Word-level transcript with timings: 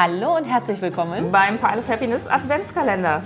Hallo 0.00 0.36
und 0.36 0.44
herzlich 0.44 0.80
willkommen 0.80 1.32
beim 1.32 1.58
Pile 1.58 1.80
of 1.80 1.88
Happiness 1.88 2.28
Adventskalender. 2.28 3.20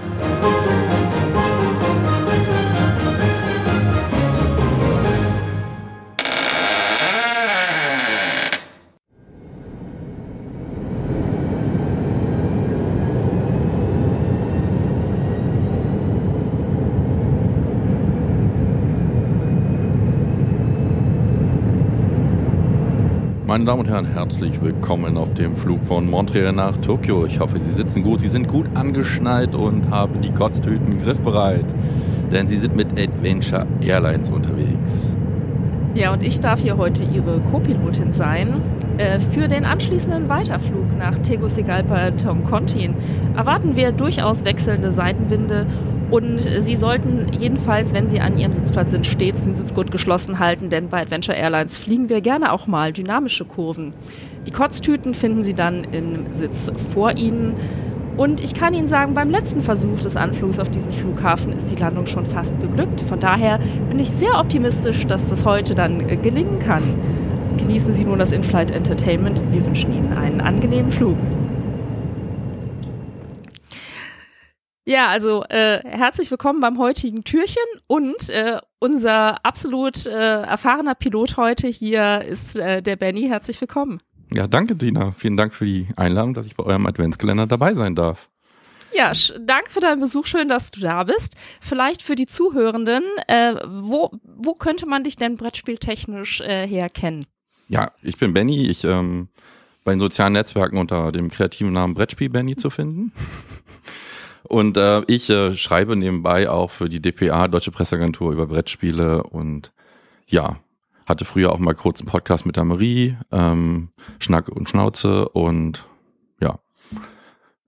Meine 23.52 23.66
Damen 23.66 23.80
und 23.80 23.88
Herren, 23.90 24.06
herzlich 24.06 24.62
willkommen 24.62 25.18
auf 25.18 25.34
dem 25.34 25.56
Flug 25.56 25.84
von 25.84 26.08
Montreal 26.08 26.54
nach 26.54 26.74
Tokio. 26.78 27.26
Ich 27.26 27.38
hoffe, 27.38 27.60
Sie 27.60 27.70
sitzen 27.70 28.02
gut, 28.02 28.20
Sie 28.20 28.28
sind 28.28 28.48
gut 28.48 28.64
angeschnallt 28.72 29.54
und 29.54 29.90
haben 29.90 30.22
die 30.22 30.30
Kotztüten 30.30 31.02
griffbereit, 31.02 31.66
denn 32.32 32.48
Sie 32.48 32.56
sind 32.56 32.74
mit 32.74 32.98
Adventure 32.98 33.66
Airlines 33.82 34.30
unterwegs. 34.30 35.14
Ja, 35.94 36.14
und 36.14 36.24
ich 36.24 36.40
darf 36.40 36.60
hier 36.60 36.78
heute 36.78 37.04
Ihre 37.04 37.40
Co-Pilotin 37.50 38.14
sein. 38.14 38.54
Äh, 38.96 39.20
für 39.20 39.48
den 39.48 39.66
anschließenden 39.66 40.30
Weiterflug 40.30 40.98
nach 40.98 41.18
Tegucigalpa 41.18 42.12
Toncontin 42.12 42.94
erwarten 43.36 43.76
wir 43.76 43.92
durchaus 43.92 44.46
wechselnde 44.46 44.92
Seitenwinde 44.92 45.66
und 46.12 46.40
Sie 46.40 46.76
sollten 46.76 47.32
jedenfalls, 47.32 47.94
wenn 47.94 48.06
Sie 48.06 48.20
an 48.20 48.36
Ihrem 48.36 48.52
Sitzplatz 48.52 48.90
sind, 48.90 49.06
stets 49.06 49.44
den 49.44 49.56
Sitz 49.56 49.72
gut 49.72 49.90
geschlossen 49.90 50.38
halten, 50.38 50.68
denn 50.68 50.90
bei 50.90 51.00
Adventure 51.00 51.36
Airlines 51.36 51.78
fliegen 51.78 52.10
wir 52.10 52.20
gerne 52.20 52.52
auch 52.52 52.66
mal 52.66 52.92
dynamische 52.92 53.46
Kurven. 53.46 53.94
Die 54.46 54.50
Kotztüten 54.50 55.14
finden 55.14 55.42
Sie 55.42 55.54
dann 55.54 55.84
im 55.90 56.30
Sitz 56.30 56.70
vor 56.92 57.12
Ihnen. 57.12 57.54
Und 58.18 58.42
ich 58.42 58.52
kann 58.52 58.74
Ihnen 58.74 58.88
sagen, 58.88 59.14
beim 59.14 59.30
letzten 59.30 59.62
Versuch 59.62 60.00
des 60.00 60.16
Anflugs 60.16 60.58
auf 60.58 60.68
diesen 60.68 60.92
Flughafen 60.92 61.50
ist 61.50 61.70
die 61.70 61.76
Landung 61.76 62.06
schon 62.06 62.26
fast 62.26 62.60
geglückt. 62.60 63.00
Von 63.08 63.18
daher 63.18 63.58
bin 63.88 63.98
ich 63.98 64.10
sehr 64.10 64.38
optimistisch, 64.38 65.06
dass 65.06 65.30
das 65.30 65.46
heute 65.46 65.74
dann 65.74 66.06
gelingen 66.20 66.58
kann. 66.58 66.82
Genießen 67.56 67.94
Sie 67.94 68.04
nun 68.04 68.18
das 68.18 68.32
In-Flight 68.32 68.70
Entertainment. 68.70 69.40
Wir 69.50 69.64
wünschen 69.64 69.96
Ihnen 69.96 70.12
einen 70.12 70.42
angenehmen 70.42 70.92
Flug. 70.92 71.16
Ja, 74.84 75.08
also 75.08 75.44
äh, 75.44 75.78
herzlich 75.84 76.28
willkommen 76.32 76.58
beim 76.58 76.76
heutigen 76.76 77.22
Türchen 77.22 77.62
und 77.86 78.30
äh, 78.30 78.58
unser 78.80 79.44
absolut 79.46 80.06
äh, 80.06 80.42
erfahrener 80.42 80.96
Pilot 80.96 81.36
heute 81.36 81.68
hier 81.68 82.22
ist 82.22 82.58
äh, 82.58 82.82
der 82.82 82.96
Benny. 82.96 83.28
Herzlich 83.28 83.60
willkommen. 83.60 83.98
Ja, 84.32 84.48
danke 84.48 84.76
Tina. 84.76 85.12
Vielen 85.12 85.36
Dank 85.36 85.54
für 85.54 85.66
die 85.66 85.86
Einladung, 85.94 86.34
dass 86.34 86.46
ich 86.46 86.56
bei 86.56 86.64
eurem 86.64 86.86
Adventskalender 86.86 87.46
dabei 87.46 87.74
sein 87.74 87.94
darf. 87.94 88.28
Ja, 88.92 89.12
danke 89.40 89.70
für 89.70 89.78
deinen 89.78 90.00
Besuch. 90.00 90.26
Schön, 90.26 90.48
dass 90.48 90.72
du 90.72 90.80
da 90.80 91.04
bist. 91.04 91.36
Vielleicht 91.60 92.02
für 92.02 92.16
die 92.16 92.26
Zuhörenden, 92.26 93.04
äh, 93.28 93.54
wo, 93.68 94.10
wo 94.24 94.54
könnte 94.54 94.86
man 94.86 95.04
dich 95.04 95.14
denn 95.14 95.36
brettspieltechnisch 95.36 96.40
äh, 96.40 96.66
herkennen? 96.66 97.24
Ja, 97.68 97.92
ich 98.02 98.18
bin 98.18 98.34
Benny. 98.34 98.66
Ich 98.66 98.82
ähm, 98.82 99.28
bei 99.84 99.92
den 99.92 100.00
sozialen 100.00 100.32
Netzwerken 100.32 100.76
unter 100.76 101.12
dem 101.12 101.30
kreativen 101.30 101.72
Namen 101.72 101.94
Brettspiel 101.94 102.30
Benny 102.30 102.56
zu 102.56 102.68
finden. 102.68 103.12
Und 104.52 104.76
äh, 104.76 105.00
ich 105.06 105.30
äh, 105.30 105.56
schreibe 105.56 105.96
nebenbei 105.96 106.50
auch 106.50 106.70
für 106.70 106.90
die 106.90 107.00
DPA, 107.00 107.48
Deutsche 107.48 107.70
Presseagentur, 107.70 108.32
über 108.32 108.48
Brettspiele 108.48 109.22
und 109.22 109.72
ja, 110.26 110.58
hatte 111.06 111.24
früher 111.24 111.52
auch 111.52 111.58
mal 111.58 111.74
kurz 111.74 112.00
einen 112.00 112.08
Podcast 112.08 112.44
mit 112.44 112.56
der 112.56 112.64
Marie, 112.64 113.16
ähm, 113.30 113.88
Schnack 114.18 114.50
und 114.50 114.68
Schnauze 114.68 115.26
und 115.30 115.86
ja. 116.38 116.58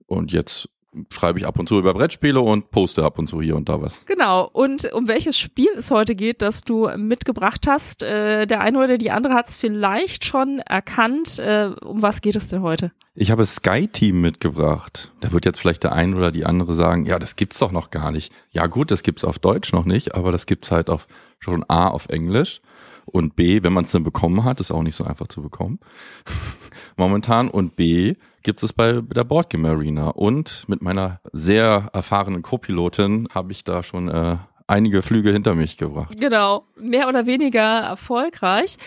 Und 0.05 0.31
jetzt 0.31 0.69
schreibe 1.09 1.39
ich 1.39 1.45
ab 1.45 1.59
und 1.59 1.67
zu 1.67 1.77
über 1.79 1.93
Brettspiele 1.93 2.39
und 2.39 2.71
poste 2.71 3.03
ab 3.03 3.19
und 3.19 3.27
zu 3.27 3.41
hier 3.41 3.55
und 3.55 3.69
da 3.69 3.81
was. 3.81 4.05
Genau. 4.05 4.49
Und 4.51 4.91
um 4.93 5.07
welches 5.07 5.37
Spiel 5.37 5.69
es 5.75 5.91
heute 5.91 6.15
geht, 6.15 6.41
das 6.41 6.61
du 6.61 6.89
mitgebracht 6.97 7.65
hast, 7.67 8.03
äh, 8.03 8.45
der 8.45 8.61
eine 8.61 8.77
oder 8.79 8.97
die 8.97 9.11
andere 9.11 9.33
hat 9.33 9.49
es 9.49 9.55
vielleicht 9.55 10.25
schon 10.25 10.59
erkannt. 10.59 11.39
Äh, 11.39 11.71
um 11.81 12.01
was 12.01 12.21
geht 12.21 12.35
es 12.35 12.47
denn 12.47 12.61
heute? 12.61 12.91
Ich 13.13 13.31
habe 13.31 13.45
Sky 13.45 13.87
Team 13.87 14.21
mitgebracht. 14.21 15.11
Da 15.21 15.31
wird 15.31 15.45
jetzt 15.45 15.59
vielleicht 15.59 15.83
der 15.83 15.93
eine 15.93 16.15
oder 16.15 16.31
die 16.31 16.45
andere 16.45 16.73
sagen, 16.73 17.05
ja, 17.05 17.19
das 17.19 17.35
gibt's 17.35 17.59
doch 17.59 17.71
noch 17.71 17.89
gar 17.89 18.11
nicht. 18.11 18.31
Ja 18.51 18.67
gut, 18.67 18.91
das 18.91 19.03
gibt's 19.03 19.23
auf 19.23 19.39
Deutsch 19.39 19.71
noch 19.71 19.85
nicht, 19.85 20.15
aber 20.15 20.31
das 20.31 20.45
gibt's 20.45 20.71
halt 20.71 20.89
auf 20.89 21.07
schon 21.39 21.63
A 21.67 21.87
auf 21.87 22.09
Englisch 22.09 22.61
und 23.05 23.35
B, 23.35 23.63
wenn 23.63 23.73
man 23.73 23.85
es 23.85 23.91
dann 23.91 24.03
bekommen 24.03 24.43
hat, 24.43 24.59
ist 24.59 24.71
auch 24.71 24.83
nicht 24.83 24.95
so 24.95 25.03
einfach 25.03 25.27
zu 25.27 25.41
bekommen. 25.41 25.79
Momentan 26.97 27.49
und 27.49 27.75
B 27.75 28.15
gibt 28.43 28.61
es 28.63 28.73
bei 28.73 29.01
der 29.01 29.23
Boardgame 29.23 29.69
Arena. 29.69 30.09
Und 30.09 30.65
mit 30.67 30.81
meiner 30.81 31.19
sehr 31.31 31.89
erfahrenen 31.93 32.41
Co-Pilotin 32.41 33.27
habe 33.33 33.51
ich 33.51 33.63
da 33.63 33.83
schon 33.83 34.07
äh, 34.07 34.37
einige 34.67 35.01
Flüge 35.01 35.31
hinter 35.31 35.55
mich 35.55 35.77
gebracht. 35.77 36.15
Genau, 36.19 36.65
mehr 36.75 37.07
oder 37.07 37.25
weniger 37.25 37.79
erfolgreich. 37.79 38.77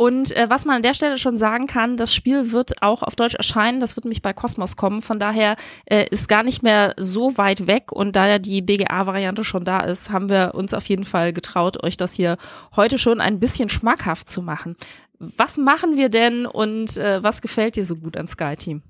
Und 0.00 0.34
äh, 0.34 0.48
was 0.48 0.64
man 0.64 0.76
an 0.76 0.82
der 0.82 0.94
Stelle 0.94 1.18
schon 1.18 1.36
sagen 1.36 1.66
kann, 1.66 1.98
das 1.98 2.14
Spiel 2.14 2.52
wird 2.52 2.82
auch 2.82 3.02
auf 3.02 3.16
Deutsch 3.16 3.34
erscheinen. 3.34 3.80
Das 3.80 3.96
wird 3.96 4.06
nämlich 4.06 4.22
bei 4.22 4.32
Cosmos 4.32 4.78
kommen. 4.78 5.02
Von 5.02 5.18
daher 5.18 5.56
äh, 5.84 6.06
ist 6.10 6.26
gar 6.26 6.42
nicht 6.42 6.62
mehr 6.62 6.94
so 6.96 7.36
weit 7.36 7.66
weg. 7.66 7.92
Und 7.92 8.16
da 8.16 8.26
ja 8.26 8.38
die 8.38 8.62
BGA-Variante 8.62 9.44
schon 9.44 9.66
da 9.66 9.80
ist, 9.80 10.08
haben 10.08 10.30
wir 10.30 10.52
uns 10.54 10.72
auf 10.72 10.86
jeden 10.86 11.04
Fall 11.04 11.34
getraut, 11.34 11.84
euch 11.84 11.98
das 11.98 12.14
hier 12.14 12.38
heute 12.74 12.96
schon 12.96 13.20
ein 13.20 13.40
bisschen 13.40 13.68
schmackhaft 13.68 14.30
zu 14.30 14.40
machen. 14.40 14.74
Was 15.18 15.58
machen 15.58 15.98
wir 15.98 16.08
denn 16.08 16.46
und 16.46 16.96
äh, 16.96 17.22
was 17.22 17.42
gefällt 17.42 17.76
dir 17.76 17.84
so 17.84 17.96
gut 17.96 18.16
an 18.16 18.26
SkyTeam? 18.26 18.80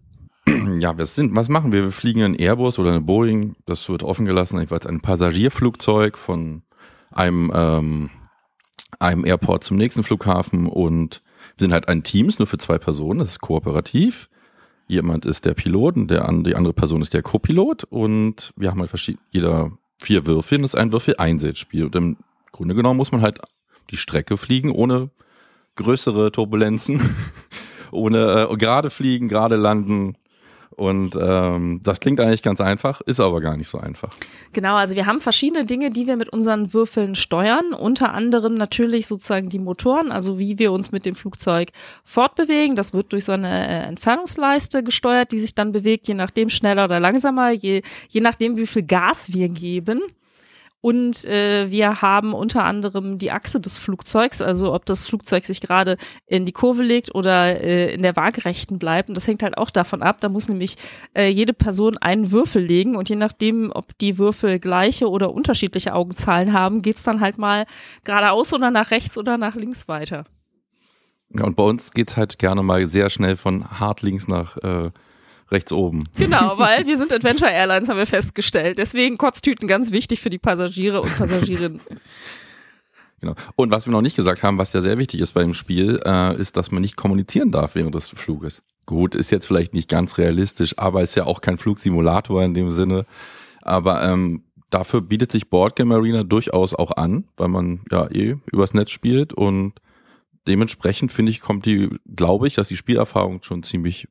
Ja, 0.79 0.97
was, 0.97 1.17
sind, 1.17 1.35
was 1.35 1.49
machen 1.49 1.73
wir? 1.73 1.83
Wir 1.83 1.91
fliegen 1.91 2.23
einen 2.23 2.39
Airbus 2.39 2.79
oder 2.79 2.91
eine 2.91 3.01
Boeing, 3.01 3.57
das 3.67 3.89
wird 3.89 4.05
offen 4.05 4.27
gelassen, 4.27 4.61
ich 4.61 4.71
weiß, 4.71 4.87
ein 4.87 5.01
Passagierflugzeug 5.01 6.17
von 6.17 6.63
einem, 7.11 7.51
ähm, 7.53 8.11
einem 8.99 9.25
Airport 9.25 9.65
zum 9.65 9.77
nächsten 9.77 10.03
Flughafen 10.03 10.67
und 10.67 11.23
wir 11.57 11.65
sind 11.65 11.73
halt 11.73 11.89
ein 11.89 12.03
Team, 12.03 12.29
ist 12.29 12.39
nur 12.39 12.47
für 12.47 12.59
zwei 12.59 12.79
Personen, 12.79 13.21
das 13.21 13.31
ist 13.31 13.41
kooperativ. 13.41 14.29
Jemand 14.87 15.25
ist 15.25 15.45
der 15.45 15.55
Pilot 15.55 15.97
und 15.97 16.11
der, 16.11 16.29
die 16.43 16.57
andere 16.57 16.75
Person 16.75 17.01
ist 17.01 17.15
der 17.15 17.23
Co-Pilot 17.23 17.85
und 17.85 18.53
wir 18.57 18.71
haben 18.71 18.81
halt 18.81 18.91
verschiedene, 18.91 19.23
jeder 19.31 19.71
vier 19.99 20.27
Würfel 20.27 20.59
und 20.59 20.63
das 20.63 20.75
ist 20.75 20.81
ein 20.81 20.93
Würfel-Einsatzspiel. 20.93 21.85
Und 21.85 21.95
im 21.95 22.17
Grunde 22.51 22.75
genommen 22.75 22.97
muss 22.97 23.13
man 23.13 23.23
halt 23.23 23.39
die 23.91 23.97
Strecke 23.97 24.37
fliegen, 24.37 24.73
ohne 24.73 25.11
größere 25.77 26.33
Turbulenzen, 26.33 27.01
ohne 27.93 28.49
äh, 28.51 28.57
gerade 28.57 28.91
fliegen, 28.91 29.29
gerade 29.29 29.57
landen, 29.57 30.17
und 30.77 31.19
ähm, 31.21 31.81
das 31.83 32.01
klingt 32.01 32.21
eigentlich 32.21 32.43
ganz 32.43 32.61
einfach, 32.61 33.01
ist 33.01 33.21
aber 33.21 33.41
gar 33.41 33.57
nicht 33.57 33.69
so 33.69 33.79
einfach. 33.79 34.11
Genau, 34.53 34.77
also 34.77 34.95
wir 34.95 35.05
haben 35.05 35.21
verschiedene 35.21 35.65
Dinge, 35.65 35.91
die 35.91 36.07
wir 36.07 36.17
mit 36.17 36.29
unseren 36.29 36.73
Würfeln 36.73 37.17
steuern. 37.17 37.75
Unter 37.75 38.15
anderem 38.15 38.55
natürlich 38.55 39.07
sozusagen 39.07 39.49
die 39.49 39.59
Motoren, 39.59 40.13
also 40.13 40.39
wie 40.39 40.59
wir 40.59 40.73
uns 40.73 40.93
mit 40.93 41.07
dem 41.07 41.17
Flugzeug 41.17 41.71
fortbewegen. 42.05 42.77
Das 42.77 42.95
wird 42.95 43.13
durch 43.13 43.25
so 43.25 43.33
eine 43.33 43.69
äh, 43.69 43.83
Entfernungsleiste 43.89 44.83
gesteuert, 44.85 45.33
die 45.33 45.41
sich 45.41 45.55
dann 45.55 45.73
bewegt, 45.73 46.07
je 46.07 46.15
nachdem 46.15 46.49
schneller 46.49 46.85
oder 46.85 47.01
langsamer, 47.01 47.51
je, 47.51 47.83
je 48.09 48.21
nachdem, 48.21 48.57
wie 48.57 48.67
viel 48.67 48.85
Gas 48.85 49.33
wir 49.33 49.49
geben. 49.49 50.01
Und 50.83 51.27
äh, 51.27 51.71
wir 51.71 52.01
haben 52.01 52.33
unter 52.33 52.65
anderem 52.65 53.19
die 53.19 53.31
Achse 53.31 53.61
des 53.61 53.77
Flugzeugs, 53.77 54.41
also 54.41 54.73
ob 54.73 54.87
das 54.87 55.05
Flugzeug 55.05 55.45
sich 55.45 55.61
gerade 55.61 55.99
in 56.27 56.47
die 56.47 56.53
Kurve 56.53 56.83
legt 56.83 57.15
oder 57.15 57.61
äh, 57.61 57.93
in 57.93 58.01
der 58.01 58.17
Waagerechten 58.17 58.79
bleibt. 58.79 59.11
Und 59.11 59.15
das 59.15 59.27
hängt 59.27 59.43
halt 59.43 59.59
auch 59.59 59.69
davon 59.69 60.03
ab. 60.03 60.21
Da 60.21 60.31
muss 60.31 60.49
nämlich 60.49 60.77
äh, 61.15 61.29
jede 61.29 61.53
Person 61.53 61.99
einen 61.99 62.33
Würfel 62.33 62.63
legen. 62.63 62.97
Und 62.97 63.11
je 63.11 63.17
nachdem, 63.17 63.71
ob 63.75 63.97
die 63.99 64.17
Würfel 64.17 64.59
gleiche 64.59 65.11
oder 65.11 65.35
unterschiedliche 65.35 65.95
Augenzahlen 65.95 66.55
haben, 66.55 66.81
geht's 66.81 67.03
dann 67.03 67.21
halt 67.21 67.37
mal 67.37 67.67
geradeaus 68.05 68.55
oder 68.55 68.71
nach 68.71 68.91
rechts 68.91 69.19
oder 69.19 69.37
nach 69.37 69.57
links 69.57 69.87
weiter. 69.87 70.25
Ja, 71.37 71.45
und 71.45 71.57
bei 71.57 71.63
uns 71.63 71.91
geht's 71.91 72.17
halt 72.17 72.39
gerne 72.39 72.63
mal 72.63 72.87
sehr 72.87 73.11
schnell 73.11 73.37
von 73.37 73.79
hart 73.79 74.01
links 74.01 74.29
nach 74.29 74.57
äh, 74.57 74.91
rechts 75.51 75.73
oben. 75.73 76.05
Genau, 76.17 76.55
weil 76.59 76.87
wir 76.87 76.97
sind 76.97 77.13
Adventure 77.13 77.51
Airlines, 77.51 77.89
haben 77.89 77.99
wir 77.99 78.07
festgestellt. 78.07 78.79
Deswegen 78.79 79.19
Kotztüten 79.19 79.67
ganz 79.69 79.93
wichtig 79.93 80.21
für 80.21 80.31
die 80.31 80.39
Passagiere 80.39 81.01
und 81.01 81.17
Passagierinnen. 81.17 81.81
Genau. 83.23 83.35
Und 83.55 83.71
was 83.71 83.87
wir 83.87 83.93
noch 83.93 84.01
nicht 84.01 84.17
gesagt 84.17 84.43
haben, 84.43 84.57
was 84.57 84.73
ja 84.73 84.81
sehr 84.81 84.97
wichtig 84.97 85.21
ist 85.21 85.33
beim 85.33 85.53
Spiel, 85.53 86.01
äh, 86.07 86.41
ist, 86.41 86.57
dass 86.57 86.71
man 86.71 86.81
nicht 86.81 86.97
kommunizieren 86.97 87.51
darf 87.51 87.75
während 87.75 87.95
des 87.95 88.09
Fluges. 88.09 88.63
Gut, 88.87 89.15
ist 89.15 89.31
jetzt 89.31 89.47
vielleicht 89.47 89.75
nicht 89.75 89.91
ganz 89.91 90.17
realistisch, 90.17 90.79
aber 90.79 91.03
ist 91.03 91.17
ja 91.17 91.27
auch 91.27 91.43
kein 91.43 91.59
Flugsimulator 91.59 92.43
in 92.43 92.55
dem 92.55 92.71
Sinne. 92.71 93.05
Aber 93.61 94.03
ähm, 94.03 94.45
dafür 94.71 95.03
bietet 95.03 95.33
sich 95.33 95.51
Boardgame 95.51 95.97
Arena 95.97 96.23
durchaus 96.23 96.75
auch 96.75 96.93
an, 96.93 97.25
weil 97.37 97.49
man 97.49 97.81
ja 97.91 98.11
eh 98.11 98.37
übers 98.51 98.73
Netz 98.73 98.91
spielt 98.91 99.35
und 99.35 99.75
dementsprechend 100.47 101.13
finde 101.13 101.31
ich, 101.31 101.41
kommt 101.41 101.67
die, 101.67 101.91
glaube 102.17 102.47
ich, 102.47 102.55
dass 102.55 102.69
die 102.69 102.77
Spielerfahrung 102.77 103.43
schon 103.43 103.63
ziemlich 103.63 104.09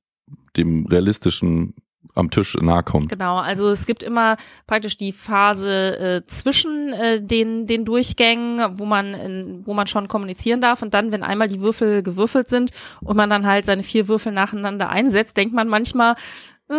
dem 0.58 0.86
realistischen 0.86 1.74
am 2.16 2.30
Tisch 2.32 2.56
nahe 2.60 2.84
kommt. 2.84 3.10
Genau, 3.10 3.38
also 3.38 3.70
es 3.70 3.86
gibt 3.86 4.04
immer 4.04 4.38
praktisch 4.68 4.98
die 4.98 5.12
Phase 5.12 5.98
äh, 6.00 6.28
zwischen 6.28 6.92
äh, 6.94 7.22
den 7.22 7.68
den 7.68 7.86
Durchgängen, 7.86 8.80
wo 8.80 8.86
man 8.86 9.14
in, 9.14 9.66
wo 9.66 9.74
man 9.74 9.88
schon 9.88 10.08
kommunizieren 10.08 10.62
darf 10.62 10.82
und 10.82 10.94
dann, 10.94 11.12
wenn 11.12 11.24
einmal 11.24 11.48
die 11.48 11.62
Würfel 11.62 12.04
gewürfelt 12.04 12.50
sind 12.50 12.72
und 13.02 13.16
man 13.16 13.30
dann 13.30 13.46
halt 13.46 13.66
seine 13.66 13.84
vier 13.84 14.08
Würfel 14.08 14.32
nacheinander 14.32 14.90
einsetzt, 14.90 15.38
denkt 15.38 15.54
man 15.54 15.68
manchmal, 15.68 16.16
äh, 16.70 16.74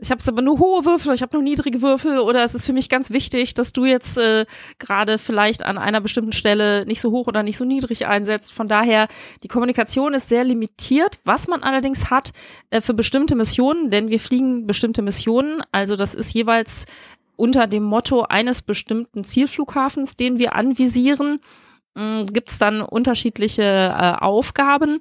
ich 0.00 0.10
habe 0.10 0.22
aber 0.26 0.42
nur 0.42 0.58
hohe 0.58 0.84
Würfel, 0.84 1.14
ich 1.14 1.22
habe 1.22 1.36
nur 1.36 1.42
niedrige 1.42 1.82
Würfel 1.82 2.18
oder 2.18 2.42
es 2.42 2.54
ist 2.54 2.66
für 2.66 2.72
mich 2.72 2.88
ganz 2.88 3.10
wichtig, 3.10 3.54
dass 3.54 3.72
du 3.72 3.84
jetzt 3.84 4.16
äh, 4.18 4.46
gerade 4.78 5.18
vielleicht 5.18 5.64
an 5.64 5.78
einer 5.78 6.00
bestimmten 6.00 6.32
Stelle 6.32 6.86
nicht 6.86 7.00
so 7.00 7.10
hoch 7.10 7.26
oder 7.26 7.42
nicht 7.42 7.56
so 7.56 7.64
niedrig 7.64 8.06
einsetzt. 8.06 8.52
Von 8.52 8.68
daher, 8.68 9.08
die 9.42 9.48
Kommunikation 9.48 10.14
ist 10.14 10.28
sehr 10.28 10.44
limitiert. 10.44 11.18
Was 11.24 11.48
man 11.48 11.62
allerdings 11.62 12.10
hat 12.10 12.32
äh, 12.70 12.80
für 12.80 12.94
bestimmte 12.94 13.34
Missionen, 13.34 13.90
denn 13.90 14.08
wir 14.08 14.20
fliegen 14.20 14.66
bestimmte 14.66 15.02
Missionen, 15.02 15.62
also 15.72 15.96
das 15.96 16.14
ist 16.14 16.32
jeweils 16.32 16.86
unter 17.36 17.66
dem 17.66 17.82
Motto 17.82 18.22
eines 18.22 18.62
bestimmten 18.62 19.24
Zielflughafens, 19.24 20.16
den 20.16 20.38
wir 20.38 20.54
anvisieren, 20.54 21.40
äh, 21.94 22.24
gibt 22.24 22.50
es 22.50 22.58
dann 22.58 22.80
unterschiedliche 22.80 23.62
äh, 23.62 24.22
Aufgaben 24.22 25.00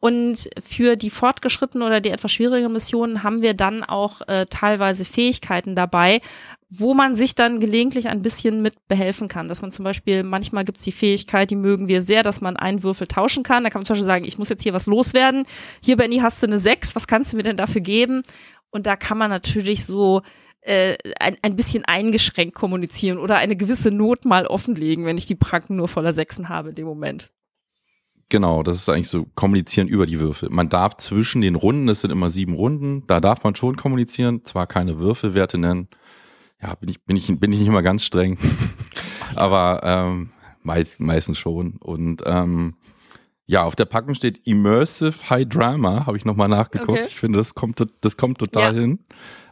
und 0.00 0.48
für 0.58 0.96
die 0.96 1.10
fortgeschrittenen 1.10 1.86
oder 1.86 2.00
die 2.00 2.08
etwas 2.08 2.32
schwierigeren 2.32 2.72
Missionen 2.72 3.22
haben 3.22 3.42
wir 3.42 3.52
dann 3.52 3.84
auch 3.84 4.22
äh, 4.26 4.46
teilweise 4.48 5.04
Fähigkeiten 5.04 5.76
dabei, 5.76 6.22
wo 6.70 6.94
man 6.94 7.14
sich 7.14 7.34
dann 7.34 7.60
gelegentlich 7.60 8.08
ein 8.08 8.22
bisschen 8.22 8.62
mit 8.62 8.88
behelfen 8.88 9.28
kann. 9.28 9.46
Dass 9.46 9.60
man 9.60 9.72
zum 9.72 9.84
Beispiel, 9.84 10.22
manchmal 10.22 10.64
gibt 10.64 10.78
es 10.78 10.84
die 10.84 10.92
Fähigkeit, 10.92 11.50
die 11.50 11.56
mögen 11.56 11.86
wir 11.86 12.00
sehr, 12.00 12.22
dass 12.22 12.40
man 12.40 12.56
einen 12.56 12.82
Würfel 12.82 13.08
tauschen 13.08 13.42
kann. 13.42 13.62
Da 13.62 13.68
kann 13.68 13.80
man 13.80 13.86
zum 13.86 13.94
Beispiel 13.94 14.06
sagen, 14.06 14.24
ich 14.24 14.38
muss 14.38 14.48
jetzt 14.48 14.62
hier 14.62 14.72
was 14.72 14.86
loswerden. 14.86 15.44
Hier, 15.82 15.98
Benny, 15.98 16.18
hast 16.18 16.42
du 16.42 16.46
eine 16.46 16.58
6, 16.58 16.96
was 16.96 17.06
kannst 17.06 17.32
du 17.32 17.36
mir 17.36 17.42
denn 17.42 17.58
dafür 17.58 17.82
geben? 17.82 18.22
Und 18.70 18.86
da 18.86 18.96
kann 18.96 19.18
man 19.18 19.28
natürlich 19.28 19.84
so 19.84 20.22
äh, 20.62 20.96
ein, 21.18 21.36
ein 21.42 21.56
bisschen 21.56 21.84
eingeschränkt 21.84 22.54
kommunizieren 22.54 23.18
oder 23.18 23.36
eine 23.36 23.56
gewisse 23.56 23.90
Not 23.90 24.24
mal 24.24 24.46
offenlegen, 24.46 25.04
wenn 25.04 25.18
ich 25.18 25.26
die 25.26 25.34
Pranken 25.34 25.76
nur 25.76 25.88
voller 25.88 26.14
Sechsen 26.14 26.48
habe 26.48 26.70
in 26.70 26.76
dem 26.76 26.86
Moment. 26.86 27.30
Genau, 28.30 28.62
das 28.62 28.78
ist 28.78 28.88
eigentlich 28.88 29.08
so 29.08 29.26
kommunizieren 29.34 29.88
über 29.88 30.06
die 30.06 30.20
Würfel. 30.20 30.48
Man 30.50 30.68
darf 30.68 30.96
zwischen 30.96 31.42
den 31.42 31.56
Runden, 31.56 31.88
es 31.88 32.00
sind 32.00 32.12
immer 32.12 32.30
sieben 32.30 32.54
Runden, 32.54 33.04
da 33.08 33.20
darf 33.20 33.42
man 33.42 33.56
schon 33.56 33.76
kommunizieren, 33.76 34.44
zwar 34.44 34.66
keine 34.68 35.00
Würfelwerte 35.00 35.58
nennen. 35.58 35.88
Ja, 36.62 36.76
bin 36.76 36.88
ich, 36.88 37.04
bin 37.04 37.16
ich, 37.16 37.26
bin 37.26 37.52
ich 37.52 37.58
nicht 37.58 37.68
immer 37.68 37.82
ganz 37.82 38.04
streng. 38.04 38.38
Aber 39.34 39.80
ähm, 39.82 40.30
meist, 40.62 41.00
meistens 41.00 41.38
schon. 41.38 41.72
Und 41.80 42.22
ähm, 42.24 42.74
ja, 43.46 43.64
auf 43.64 43.74
der 43.74 43.86
Packung 43.86 44.14
steht 44.14 44.46
Immersive 44.46 45.28
High 45.28 45.48
Drama, 45.48 46.06
habe 46.06 46.16
ich 46.16 46.24
nochmal 46.24 46.48
nachgeguckt. 46.48 46.90
Okay. 46.90 47.04
Ich 47.08 47.16
finde, 47.16 47.38
das 47.38 47.56
kommt, 47.56 47.84
das 48.00 48.16
kommt 48.16 48.38
total 48.38 48.76
ja. 48.76 48.80
hin. 48.80 49.00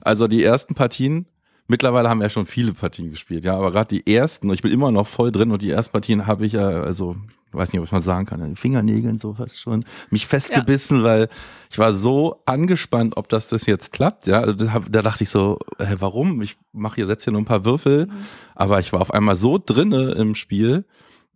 Also 0.01 0.29
die 0.29 0.45
ersten 0.45 0.75
Partien 0.75 1.27
Mittlerweile 1.71 2.09
haben 2.09 2.19
wir 2.19 2.25
ja 2.25 2.31
schon 2.31 2.47
viele 2.47 2.73
Partien 2.73 3.11
gespielt, 3.11 3.45
ja, 3.45 3.55
aber 3.55 3.71
gerade 3.71 3.95
die 3.95 4.11
ersten, 4.11 4.51
ich 4.51 4.63
bin 4.63 4.73
immer 4.73 4.91
noch 4.91 5.07
voll 5.07 5.31
drin 5.31 5.53
und 5.53 5.61
die 5.61 5.71
ersten 5.71 5.93
Partien 5.93 6.27
habe 6.27 6.47
ich 6.47 6.53
ja, 6.53 6.67
also, 6.67 7.17
weiß 7.53 7.73
nicht, 7.73 7.81
ob 7.81 7.87
ich 7.87 7.93
mal 7.93 8.01
sagen 8.01 8.27
kann, 8.27 8.57
Fingernägeln 8.57 9.19
so 9.19 9.35
fast 9.35 9.61
schon, 9.61 9.85
mich 10.11 10.27
festgebissen, 10.27 10.99
ja. 10.99 11.05
weil 11.05 11.29
ich 11.71 11.79
war 11.79 11.93
so 11.93 12.43
angespannt, 12.47 13.17
ob 13.17 13.29
das 13.29 13.49
das 13.49 13.67
jetzt 13.67 13.93
klappt, 13.93 14.27
ja, 14.27 14.41
also 14.41 14.53
da, 14.53 14.81
da 14.89 15.03
dachte 15.03 15.25
ich 15.25 15.31
so, 15.31 15.59
äh, 15.79 15.97
warum? 15.99 16.43
Ich 16.43 16.57
mache 16.73 16.97
hier, 16.97 17.07
setze 17.07 17.25
hier 17.25 17.33
nur 17.33 17.43
ein 17.43 17.47
paar 17.47 17.65
Würfel, 17.65 18.07
mhm. 18.07 18.13
aber 18.55 18.81
ich 18.81 18.93
war 18.93 19.01
auf 19.01 19.13
einmal 19.13 19.37
so 19.37 19.59
drinne 19.65 20.13
im 20.13 20.35
Spiel, 20.35 20.85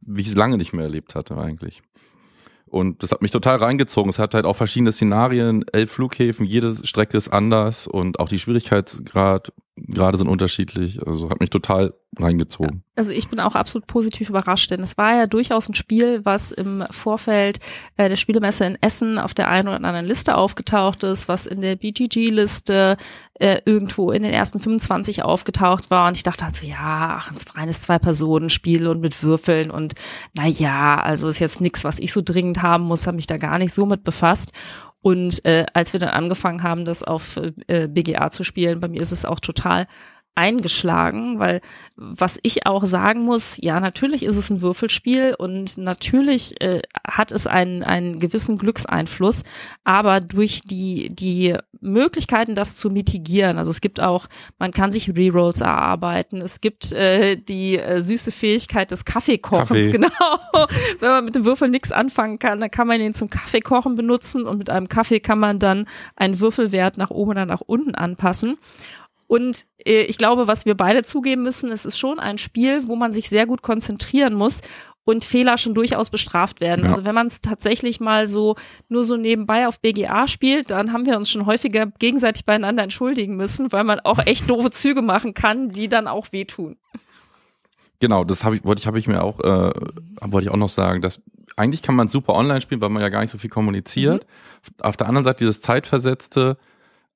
wie 0.01 0.21
ich 0.21 0.29
es 0.29 0.35
lange 0.35 0.57
nicht 0.57 0.73
mehr 0.73 0.85
erlebt 0.85 1.15
hatte 1.15 1.37
eigentlich. 1.39 1.83
Und 2.67 3.03
das 3.03 3.13
hat 3.13 3.21
mich 3.21 3.31
total 3.31 3.57
reingezogen. 3.57 4.09
Es 4.09 4.19
hat 4.19 4.33
halt 4.33 4.47
auch 4.47 4.57
verschiedene 4.57 4.93
Szenarien, 4.93 5.63
elf 5.75 5.93
Flughäfen, 5.93 6.47
jede 6.47 6.75
Strecke 6.87 7.19
ist 7.19 7.29
anders 7.29 7.87
und 7.87 8.19
auch 8.19 8.31
die 8.31 8.39
Schwierigkeitsgrad 8.39 9.53
gerade 9.77 10.19
sind 10.19 10.29
unterschiedlich. 10.29 11.05
Also 11.07 11.31
hat 11.31 11.41
mich 11.41 11.51
total 11.51 11.95
reingezogen. 12.19 12.85
Also 12.95 13.13
ich 13.13 13.29
bin 13.29 13.41
auch 13.41 13.55
absolut 13.55 13.87
positiv 13.87 14.29
überrascht, 14.29 14.71
denn 14.71 14.81
es 14.81 14.99
war 14.99 15.15
ja 15.15 15.27
durchaus 15.27 15.69
ein 15.69 15.75
Spiel, 15.75 16.21
was 16.25 16.53
im 16.53 16.85
Vorfeld 16.91 17.59
äh, 17.97 18.11
der 18.11 18.17
Spielemesse 18.17 18.67
in 18.67 18.77
Essen 18.83 19.19
auf 19.19 19.33
der 19.33 19.49
einen 19.49 19.69
oder 19.69 19.77
anderen 19.77 20.05
Liste 20.05 20.37
aufgetaucht 20.37 21.03
ist, 21.05 21.27
was 21.27 21.47
in 21.47 21.63
der 21.63 21.77
BGG-Liste 21.77 22.99
äh, 23.35 23.61
irgendwo 23.65 24.11
in 24.11 24.23
den 24.23 24.33
ersten 24.35 24.61
25 24.61 25.23
aufgetaucht 25.23 25.91
war. 25.91 26.09
Und 26.09 26.17
ich 26.19 26.23
dachte 26.23 26.45
also, 26.45 26.67
ja, 26.67 27.17
ach, 27.19 27.31
ein 27.31 27.37
reines 27.55 27.81
Zwei-Personen-Spiel 27.81 28.87
und 28.89 29.01
mit 29.01 29.23
Würfeln 29.23 29.71
und 29.71 29.95
na 30.35 30.47
ja, 30.47 31.01
also 31.01 31.29
ist 31.29 31.39
jetzt 31.39 31.63
nichts, 31.63 31.83
was 31.83 31.99
ich 31.99 32.13
so 32.13 32.21
dringend 32.23 32.61
haben 32.61 32.85
muss, 32.85 33.07
habe 33.07 33.17
mich 33.17 33.27
da 33.27 33.39
gar 33.39 33.59
nicht 33.59 33.73
so 33.73 33.87
mit 33.87 34.05
befasst. 34.05 34.53
Und 35.03 35.45
äh, 35.45 35.67
als 35.75 35.93
wir 35.93 36.01
dann 36.01 36.11
angefangen 36.11 36.63
haben, 36.63 36.85
das 36.85 37.03
auf 37.03 37.39
äh, 37.67 37.89
BGA 37.89 38.31
zu 38.31 38.45
spielen, 38.45 38.81
bei 38.81 38.89
mir 38.89 39.01
ist 39.01 39.13
es 39.13 39.25
auch 39.25 39.41
total 39.41 39.89
eingeschlagen, 40.35 41.39
weil 41.39 41.61
was 41.97 42.39
ich 42.43 42.67
auch 42.67 42.87
sagen 42.87 43.23
muss, 43.23 43.57
ja, 43.61 43.79
natürlich 43.81 44.23
ist 44.23 44.37
es 44.37 44.49
ein 44.49 44.63
Würfelspiel 44.63 45.35
und 45.37 45.77
natürlich 45.77 46.61
äh, 46.61 46.81
hat 47.07 47.33
es 47.33 47.47
einen, 47.47 47.83
einen 47.83 48.19
gewissen 48.19 48.57
Glückseinfluss, 48.57 49.43
aber 49.85 50.21
durch 50.21 50.63
die, 50.63 51.15
die 51.15 51.57
Möglichkeiten, 51.81 52.55
das 52.55 52.77
zu 52.77 52.89
mitigieren, 52.89 53.59
also 53.59 53.71
es 53.71 53.83
gibt 53.83 54.01
auch, 54.01 54.27
man 54.59 54.73
kann 54.73 54.91
sich 54.91 55.15
Rerolls 55.15 55.61
erarbeiten, 55.61 56.41
es 56.41 56.63
gibt 56.63 56.93
äh, 56.93 57.37
die 57.37 57.79
äh, 57.79 58.01
süße 58.01 58.33
Fähigkeit 58.33 58.91
des 58.91 59.05
Kaffeekochens, 59.05 59.69
Kaffee. 59.69 59.89
genau. 59.91 60.09
Wenn 60.99 61.11
man 61.11 61.25
mit 61.27 61.35
dem 61.35 61.45
Würfel 61.45 61.69
nichts 61.69 61.93
anfangen 61.93 62.39
kann, 62.39 62.59
dann 62.59 62.71
kann 62.71 62.87
man 62.87 63.01
ihn 63.01 63.15
zum 63.15 63.29
Kaffeekochen 63.29 63.97
benutzen 63.97 64.47
und 64.47 64.57
mit 64.59 64.71
einem 64.71 64.89
Kaffee 64.89 65.21
kann 65.21 65.39
man 65.39 65.59
dann 65.59 65.87
einen 66.17 66.41
Würfelwert 66.41 66.97
nach 66.97 67.11
oben 67.11 67.33
oder 67.33 67.47
nach 67.47 67.61
unten 67.61 67.95
anpassen. 67.95 68.57
Und 69.33 69.65
äh, 69.87 70.03
ich 70.03 70.19
glaube, 70.19 70.47
was 70.47 70.67
wir 70.67 70.75
beide 70.75 71.05
zugeben 71.05 71.43
müssen, 71.43 71.73
es 71.73 71.87
ist 71.87 71.97
schon 71.99 72.21
ein 72.21 72.37
Spiel, 72.37 72.87
wo 72.87 72.97
man 72.97 73.15
sich 73.15 73.31
sehr 73.31 73.47
gut 73.47 73.63
konzentrieren 73.63 74.35
muss 74.35 74.61
und 75.05 75.25
Fehler 75.25 75.57
schon 75.57 75.73
durchaus 75.73 76.11
bestraft 76.11 76.61
werden. 76.61 76.85
Ja. 76.85 76.91
Also 76.91 77.07
wenn 77.07 77.15
man 77.15 77.29
es 77.29 77.41
tatsächlich 77.41 77.99
mal 77.99 78.27
so 78.27 78.57
nur 78.91 79.05
so 79.05 79.17
nebenbei 79.17 79.67
auf 79.67 79.81
BGA 79.81 80.29
spielt, 80.29 80.69
dann 80.69 80.93
haben 80.93 81.07
wir 81.07 81.17
uns 81.17 81.31
schon 81.31 81.47
häufiger 81.47 81.87
gegenseitig 81.87 82.45
beieinander 82.45 82.83
entschuldigen 82.83 83.35
müssen, 83.35 83.73
weil 83.73 83.85
man 83.85 84.01
auch 84.01 84.19
echt 84.19 84.51
doofe 84.51 84.71
Züge 84.71 85.01
machen 85.01 85.33
kann, 85.33 85.71
die 85.71 85.89
dann 85.89 86.09
auch 86.09 86.31
wehtun. 86.33 86.77
Genau, 88.01 88.25
das 88.25 88.45
habe 88.45 88.57
ich, 88.57 88.65
wollte 88.65 88.81
ich, 88.81 88.87
habe 88.87 88.99
ich 88.99 89.07
mir 89.07 89.23
auch, 89.23 89.41
äh, 89.41 89.73
wollte 90.21 90.47
ich 90.47 90.51
auch 90.51 90.59
noch 90.59 90.69
sagen, 90.69 91.01
dass 91.01 91.23
eigentlich 91.57 91.81
kann 91.81 91.95
man 91.95 92.09
super 92.09 92.35
online 92.35 92.61
spielen, 92.61 92.83
weil 92.83 92.91
man 92.91 93.01
ja 93.01 93.09
gar 93.09 93.23
nicht 93.23 93.31
so 93.31 93.39
viel 93.39 93.49
kommuniziert. 93.49 94.27
Mhm. 94.27 94.85
Auf 94.85 94.99
der 94.99 95.09
anderen 95.09 95.25
Seite 95.25 95.39
dieses 95.39 95.63
zeitversetzte, 95.63 96.59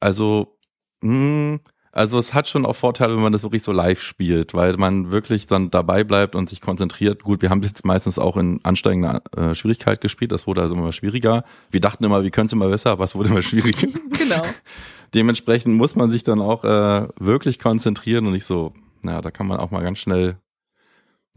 also 0.01 0.57
mh, 1.03 1.13
hm, 1.13 1.61
also 1.97 2.19
es 2.19 2.35
hat 2.35 2.47
schon 2.47 2.67
auch 2.67 2.77
Vorteile, 2.77 3.15
wenn 3.15 3.23
man 3.23 3.33
das 3.33 3.43
wirklich 3.43 3.63
so 3.63 3.73
live 3.73 4.03
spielt, 4.03 4.53
weil 4.53 4.77
man 4.77 5.11
wirklich 5.11 5.47
dann 5.47 5.71
dabei 5.71 6.05
bleibt 6.05 6.37
und 6.37 6.51
sich 6.51 6.61
konzentriert. 6.61 7.23
Gut, 7.23 7.41
wir 7.41 7.49
haben 7.49 7.63
jetzt 7.63 7.87
meistens 7.87 8.19
auch 8.19 8.37
in 8.37 8.61
ansteigender 8.65 9.23
äh, 9.35 9.55
Schwierigkeit 9.55 10.03
gespielt, 10.03 10.31
das 10.31 10.47
wurde 10.47 10.61
also 10.61 10.75
immer 10.75 10.93
schwieriger. 10.93 11.45
Wir 11.71 11.81
dachten 11.81 12.05
immer, 12.05 12.23
wie 12.23 12.31
könnte 12.31 12.49
es 12.49 12.53
immer 12.53 12.69
besser, 12.69 12.91
aber 12.91 13.05
es 13.05 13.15
wurde 13.15 13.31
immer 13.31 13.41
schwieriger. 13.41 13.89
genau. 14.11 14.43
Dementsprechend 15.15 15.75
muss 15.75 15.97
man 15.97 16.11
sich 16.11 16.23
dann 16.23 16.43
auch 16.43 16.65
äh, 16.65 17.09
wirklich 17.19 17.59
konzentrieren 17.59 18.27
und 18.27 18.33
nicht 18.33 18.45
so, 18.45 18.75
naja, 19.01 19.23
da 19.23 19.31
kann 19.31 19.47
man 19.47 19.59
auch 19.59 19.71
mal 19.71 19.83
ganz 19.83 19.99
schnell 19.99 20.37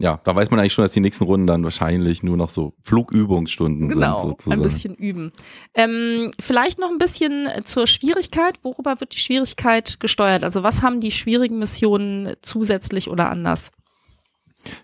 ja, 0.00 0.18
da 0.24 0.34
weiß 0.34 0.50
man 0.50 0.58
eigentlich 0.58 0.72
schon, 0.72 0.82
dass 0.82 0.92
die 0.92 1.00
nächsten 1.00 1.24
Runden 1.24 1.46
dann 1.46 1.62
wahrscheinlich 1.62 2.22
nur 2.22 2.38
noch 2.38 2.48
so 2.48 2.72
Flugübungsstunden 2.84 3.90
genau, 3.90 4.20
sind. 4.20 4.38
Genau, 4.38 4.56
ein 4.56 4.62
bisschen 4.62 4.94
üben. 4.94 5.30
Ähm, 5.74 6.30
vielleicht 6.40 6.78
noch 6.78 6.88
ein 6.88 6.96
bisschen 6.96 7.48
zur 7.64 7.86
Schwierigkeit. 7.86 8.54
Worüber 8.62 8.98
wird 9.00 9.14
die 9.14 9.18
Schwierigkeit 9.18 10.00
gesteuert? 10.00 10.42
Also 10.42 10.62
was 10.62 10.80
haben 10.80 11.00
die 11.00 11.10
schwierigen 11.10 11.58
Missionen 11.58 12.32
zusätzlich 12.40 13.10
oder 13.10 13.28
anders? 13.28 13.70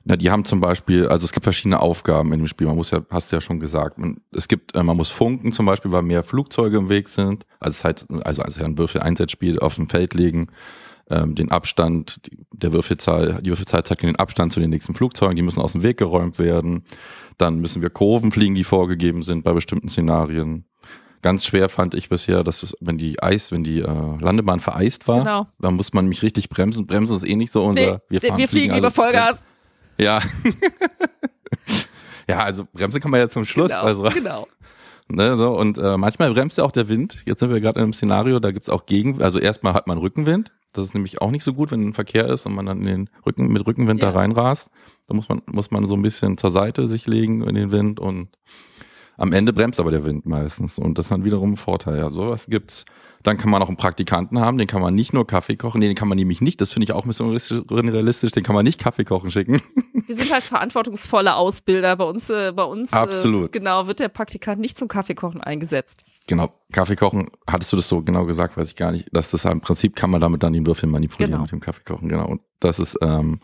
Na, 0.04 0.16
die 0.16 0.30
haben 0.30 0.44
zum 0.44 0.60
Beispiel, 0.60 1.08
also 1.08 1.24
es 1.24 1.32
gibt 1.32 1.44
verschiedene 1.44 1.80
Aufgaben 1.80 2.32
in 2.34 2.40
dem 2.40 2.46
Spiel. 2.46 2.66
Man 2.66 2.76
muss 2.76 2.90
ja, 2.90 3.00
hast 3.10 3.32
du 3.32 3.36
ja 3.36 3.40
schon 3.40 3.58
gesagt, 3.58 3.96
man, 3.96 4.20
es 4.32 4.48
gibt, 4.48 4.74
äh, 4.74 4.82
man 4.82 4.98
muss 4.98 5.08
funken 5.08 5.52
zum 5.52 5.64
Beispiel, 5.64 5.92
weil 5.92 6.02
mehr 6.02 6.24
Flugzeuge 6.24 6.76
im 6.76 6.90
Weg 6.90 7.08
sind. 7.08 7.46
Also 7.58 7.72
es 7.72 7.78
ist 7.78 7.84
halt, 7.84 8.06
also 8.24 8.42
als 8.42 8.58
ein 8.58 8.76
Würfel-Einsatzspiel 8.76 9.60
auf 9.60 9.76
dem 9.76 9.88
Feld 9.88 10.12
legen 10.12 10.48
ähm, 11.10 11.34
den 11.34 11.50
Abstand, 11.50 12.20
der 12.52 12.72
Würfelzahl, 12.72 13.40
die 13.42 13.50
Würfelzahl 13.50 13.84
zeigt 13.84 14.02
den 14.02 14.16
Abstand 14.16 14.52
zu 14.52 14.60
den 14.60 14.70
nächsten 14.70 14.94
Flugzeugen, 14.94 15.36
die 15.36 15.42
müssen 15.42 15.60
aus 15.60 15.72
dem 15.72 15.82
Weg 15.82 15.98
geräumt 15.98 16.38
werden. 16.38 16.84
Dann 17.38 17.60
müssen 17.60 17.82
wir 17.82 17.90
Kurven 17.90 18.32
fliegen, 18.32 18.54
die 18.54 18.64
vorgegeben 18.64 19.22
sind 19.22 19.44
bei 19.44 19.52
bestimmten 19.52 19.88
Szenarien. 19.88 20.64
Ganz 21.22 21.44
schwer 21.44 21.68
fand 21.68 21.94
ich 21.94 22.08
bisher, 22.08 22.44
dass 22.44 22.62
es, 22.62 22.76
wenn 22.80 22.98
die 22.98 23.22
Eis, 23.22 23.50
wenn 23.50 23.64
die 23.64 23.80
äh, 23.80 24.18
Landebahn 24.20 24.60
vereist 24.60 25.08
war, 25.08 25.18
genau. 25.18 25.46
dann 25.58 25.74
muss 25.74 25.92
man 25.92 26.06
mich 26.06 26.22
richtig 26.22 26.48
bremsen. 26.48 26.86
Bremsen 26.86 27.16
ist 27.16 27.26
eh 27.26 27.36
nicht 27.36 27.52
so 27.52 27.64
unser. 27.64 27.80
Nee, 27.80 27.98
wir, 28.08 28.20
fahren, 28.20 28.38
wir 28.38 28.48
fliegen, 28.48 28.66
fliegen 28.66 28.78
über 28.78 28.90
Vollgas. 28.90 29.44
Ja. 29.98 30.20
ja, 32.28 32.44
also 32.44 32.66
Bremse 32.72 33.00
kann 33.00 33.10
man 33.10 33.20
ja 33.20 33.28
zum 33.28 33.44
Schluss. 33.44 33.72
Genau, 33.72 33.82
also. 33.82 34.02
genau. 34.04 34.46
Ne, 35.08 35.38
so, 35.38 35.56
und 35.56 35.78
äh, 35.78 35.96
manchmal 35.96 36.32
bremst 36.32 36.58
ja 36.58 36.64
auch 36.64 36.72
der 36.72 36.88
Wind. 36.88 37.22
Jetzt 37.26 37.38
sind 37.38 37.50
wir 37.50 37.60
gerade 37.60 37.78
in 37.78 37.84
einem 37.84 37.92
Szenario, 37.92 38.40
da 38.40 38.50
gibt's 38.50 38.68
auch 38.68 38.86
Gegen, 38.86 39.22
also 39.22 39.38
erstmal 39.38 39.74
hat 39.74 39.86
man 39.86 39.98
Rückenwind. 39.98 40.52
Das 40.76 40.84
ist 40.86 40.94
nämlich 40.94 41.22
auch 41.22 41.30
nicht 41.30 41.44
so 41.44 41.54
gut, 41.54 41.70
wenn 41.70 41.88
ein 41.88 41.94
Verkehr 41.94 42.26
ist 42.28 42.46
und 42.46 42.54
man 42.54 42.66
dann 42.66 42.80
in 42.80 42.86
den 42.86 43.10
Rücken 43.24 43.48
mit 43.48 43.66
Rückenwind 43.66 44.02
ja. 44.02 44.10
da 44.10 44.18
reinrast. 44.18 44.70
Da 45.06 45.14
muss 45.14 45.28
man, 45.28 45.42
muss 45.46 45.70
man 45.70 45.86
so 45.86 45.94
ein 45.94 46.02
bisschen 46.02 46.36
zur 46.38 46.50
Seite 46.50 46.88
sich 46.88 47.06
legen 47.06 47.42
in 47.42 47.54
den 47.54 47.70
Wind 47.70 48.00
und 48.00 48.28
Am 49.18 49.32
Ende 49.32 49.52
bremst 49.52 49.80
aber 49.80 49.90
der 49.90 50.04
Wind 50.04 50.26
meistens 50.26 50.78
und 50.78 50.98
das 50.98 51.06
ist 51.06 51.10
dann 51.10 51.24
wiederum 51.24 51.52
ein 51.52 51.56
Vorteil. 51.56 51.98
Ja, 51.98 52.10
sowas 52.10 52.46
gibt's. 52.46 52.84
Dann 53.22 53.38
kann 53.38 53.50
man 53.50 53.60
auch 53.60 53.68
einen 53.68 53.76
Praktikanten 53.76 54.38
haben, 54.38 54.56
den 54.56 54.68
kann 54.68 54.80
man 54.80 54.94
nicht 54.94 55.12
nur 55.12 55.26
Kaffee 55.26 55.56
kochen, 55.56 55.80
den 55.80 55.96
kann 55.96 56.06
man 56.06 56.16
nämlich 56.16 56.40
nicht, 56.40 56.60
das 56.60 56.72
finde 56.72 56.84
ich 56.84 56.92
auch 56.92 57.04
ein 57.04 57.08
bisschen 57.08 57.62
unrealistisch, 57.62 58.30
den 58.30 58.44
kann 58.44 58.54
man 58.54 58.64
nicht 58.64 58.78
Kaffee 58.78 59.04
kochen 59.04 59.30
schicken. 59.30 59.60
Wir 60.06 60.14
sind 60.14 60.32
halt 60.32 60.44
verantwortungsvolle 60.44 61.34
Ausbilder. 61.34 61.96
Bei 61.96 62.04
uns, 62.04 62.30
äh, 62.30 62.52
bei 62.54 62.62
uns 62.62 62.92
Absolut. 62.92 63.56
Äh, 63.56 63.58
genau, 63.58 63.88
wird 63.88 63.98
der 63.98 64.08
Praktikant 64.08 64.60
nicht 64.60 64.78
zum 64.78 64.86
Kaffeekochen 64.86 65.40
eingesetzt. 65.40 66.04
Genau, 66.28 66.52
Kaffee 66.70 66.94
kochen, 66.94 67.30
hattest 67.48 67.72
du 67.72 67.76
das 67.76 67.88
so 67.88 68.02
genau 68.02 68.26
gesagt, 68.26 68.56
weiß 68.56 68.68
ich 68.68 68.76
gar 68.76 68.92
nicht. 68.92 69.08
Dass 69.12 69.30
das 69.32 69.44
im 69.44 69.60
Prinzip 69.60 69.96
kann 69.96 70.10
man 70.10 70.20
damit 70.20 70.44
dann 70.44 70.52
den 70.52 70.64
Würfel 70.64 70.88
manipulieren 70.88 71.32
Genau. 71.32 71.42
mit 71.42 71.50
dem 71.50 71.60
Kaffee 71.60 71.82
kochen, 71.84 72.08
genau. 72.08 72.28
Und 72.28 72.42
das 72.60 72.78
ist, 72.78 72.96
ähm, 73.00 73.40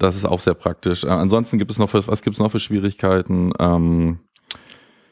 das 0.00 0.16
ist 0.16 0.24
auch 0.24 0.40
sehr 0.40 0.54
praktisch. 0.54 1.04
Äh, 1.04 1.08
ansonsten 1.08 1.58
gibt 1.58 1.70
es 1.70 1.78
noch, 1.78 1.90
für, 1.90 2.04
was 2.08 2.22
gibt 2.22 2.34
es 2.34 2.40
noch 2.40 2.50
für 2.50 2.58
Schwierigkeiten? 2.58 3.52
Ähm, 3.60 4.18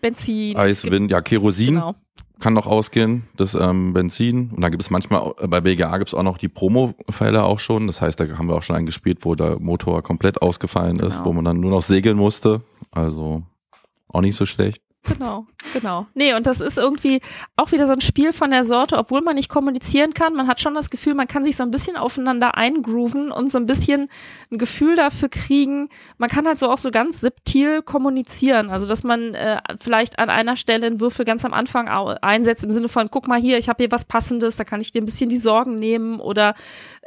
Benzin. 0.01 0.57
Eis, 0.57 0.85
Wind, 0.91 1.11
ja, 1.11 1.21
Kerosin 1.21 1.75
Genau. 1.75 1.95
kann 2.41 2.53
noch 2.55 2.67
ausgehen, 2.67 3.25
das 3.37 3.55
ähm, 3.55 3.93
Benzin. 3.93 4.51
Und 4.51 4.61
dann 4.63 4.71
gibt 4.71 4.83
es 4.83 4.91
manchmal, 4.91 5.35
bei 5.49 5.61
BGA 5.61 5.99
gibt 5.99 6.09
es 6.09 6.15
auch 6.15 6.23
noch 6.23 6.39
die 6.39 6.49
Promo-Fälle 6.49 7.45
auch 7.45 7.59
schon. 7.61 7.87
Das 7.87 8.01
heißt, 8.01 8.19
da 8.21 8.27
haben 8.39 8.49
wir 8.49 8.57
auch 8.57 8.63
schon 8.63 8.77
einen 8.77 8.87
gespielt, 8.87 9.19
wo 9.25 9.35
der 9.35 9.59
Motor 9.61 10.03
komplett 10.03 10.41
ausgefallen 10.43 10.97
ist, 11.01 11.17
Genau. 11.19 11.25
wo 11.27 11.33
man 11.35 11.45
dann 11.45 11.61
nur 11.61 11.71
noch 11.71 11.83
segeln 11.83 12.17
musste. 12.17 12.63
Also 12.91 13.43
auch 14.09 14.21
nicht 14.23 14.37
so 14.37 14.47
schlecht. 14.47 14.83
Genau, 15.03 15.47
genau. 15.73 16.07
Nee, 16.13 16.35
und 16.35 16.47
das 16.47 16.61
ist 16.61 16.77
irgendwie 16.77 17.23
auch 17.57 17.73
wieder 17.73 17.87
so 17.87 17.93
ein 17.95 18.03
Spiel 18.03 18.35
von 18.35 18.51
der 18.51 18.65
Sorte, 18.65 18.99
obwohl 18.99 19.23
man 19.23 19.35
nicht 19.35 19.49
kommunizieren 19.49 20.13
kann. 20.13 20.35
Man 20.35 20.47
hat 20.47 20.61
schon 20.61 20.75
das 20.75 20.91
Gefühl, 20.91 21.15
man 21.15 21.27
kann 21.27 21.43
sich 21.43 21.57
so 21.57 21.63
ein 21.63 21.71
bisschen 21.71 21.97
aufeinander 21.97 22.57
eingrooven 22.59 23.33
und 23.33 23.51
so 23.51 23.57
ein 23.57 23.65
bisschen 23.65 24.11
ein 24.53 24.59
Gefühl 24.59 24.97
dafür 24.97 25.31
kriegen. 25.31 25.89
Man 26.19 26.29
kann 26.29 26.47
halt 26.47 26.59
so 26.59 26.69
auch 26.71 26.77
so 26.77 26.91
ganz 26.91 27.23
subtil 27.23 27.81
kommunizieren. 27.81 28.69
Also, 28.69 28.87
dass 28.87 29.03
man 29.03 29.35
äh, 29.35 29.63
vielleicht 29.81 30.19
an 30.19 30.29
einer 30.29 30.55
Stelle 30.57 30.87
einen 30.87 31.01
Würfel 31.01 31.25
ganz 31.25 31.47
am 31.47 31.55
Anfang 31.55 31.89
einsetzt 31.89 32.63
im 32.65 32.71
Sinne 32.71 32.91
von, 32.91 33.11
guck 33.11 33.27
mal 33.27 33.41
hier, 33.41 33.57
ich 33.57 33.71
habe 33.71 33.83
hier 33.83 33.91
was 33.91 34.05
Passendes, 34.05 34.57
da 34.57 34.65
kann 34.65 34.83
ich 34.83 34.93
dir 34.93 35.01
ein 35.01 35.07
bisschen 35.07 35.31
die 35.31 35.39
Sorgen 35.39 35.77
nehmen 35.77 36.21
oder 36.21 36.55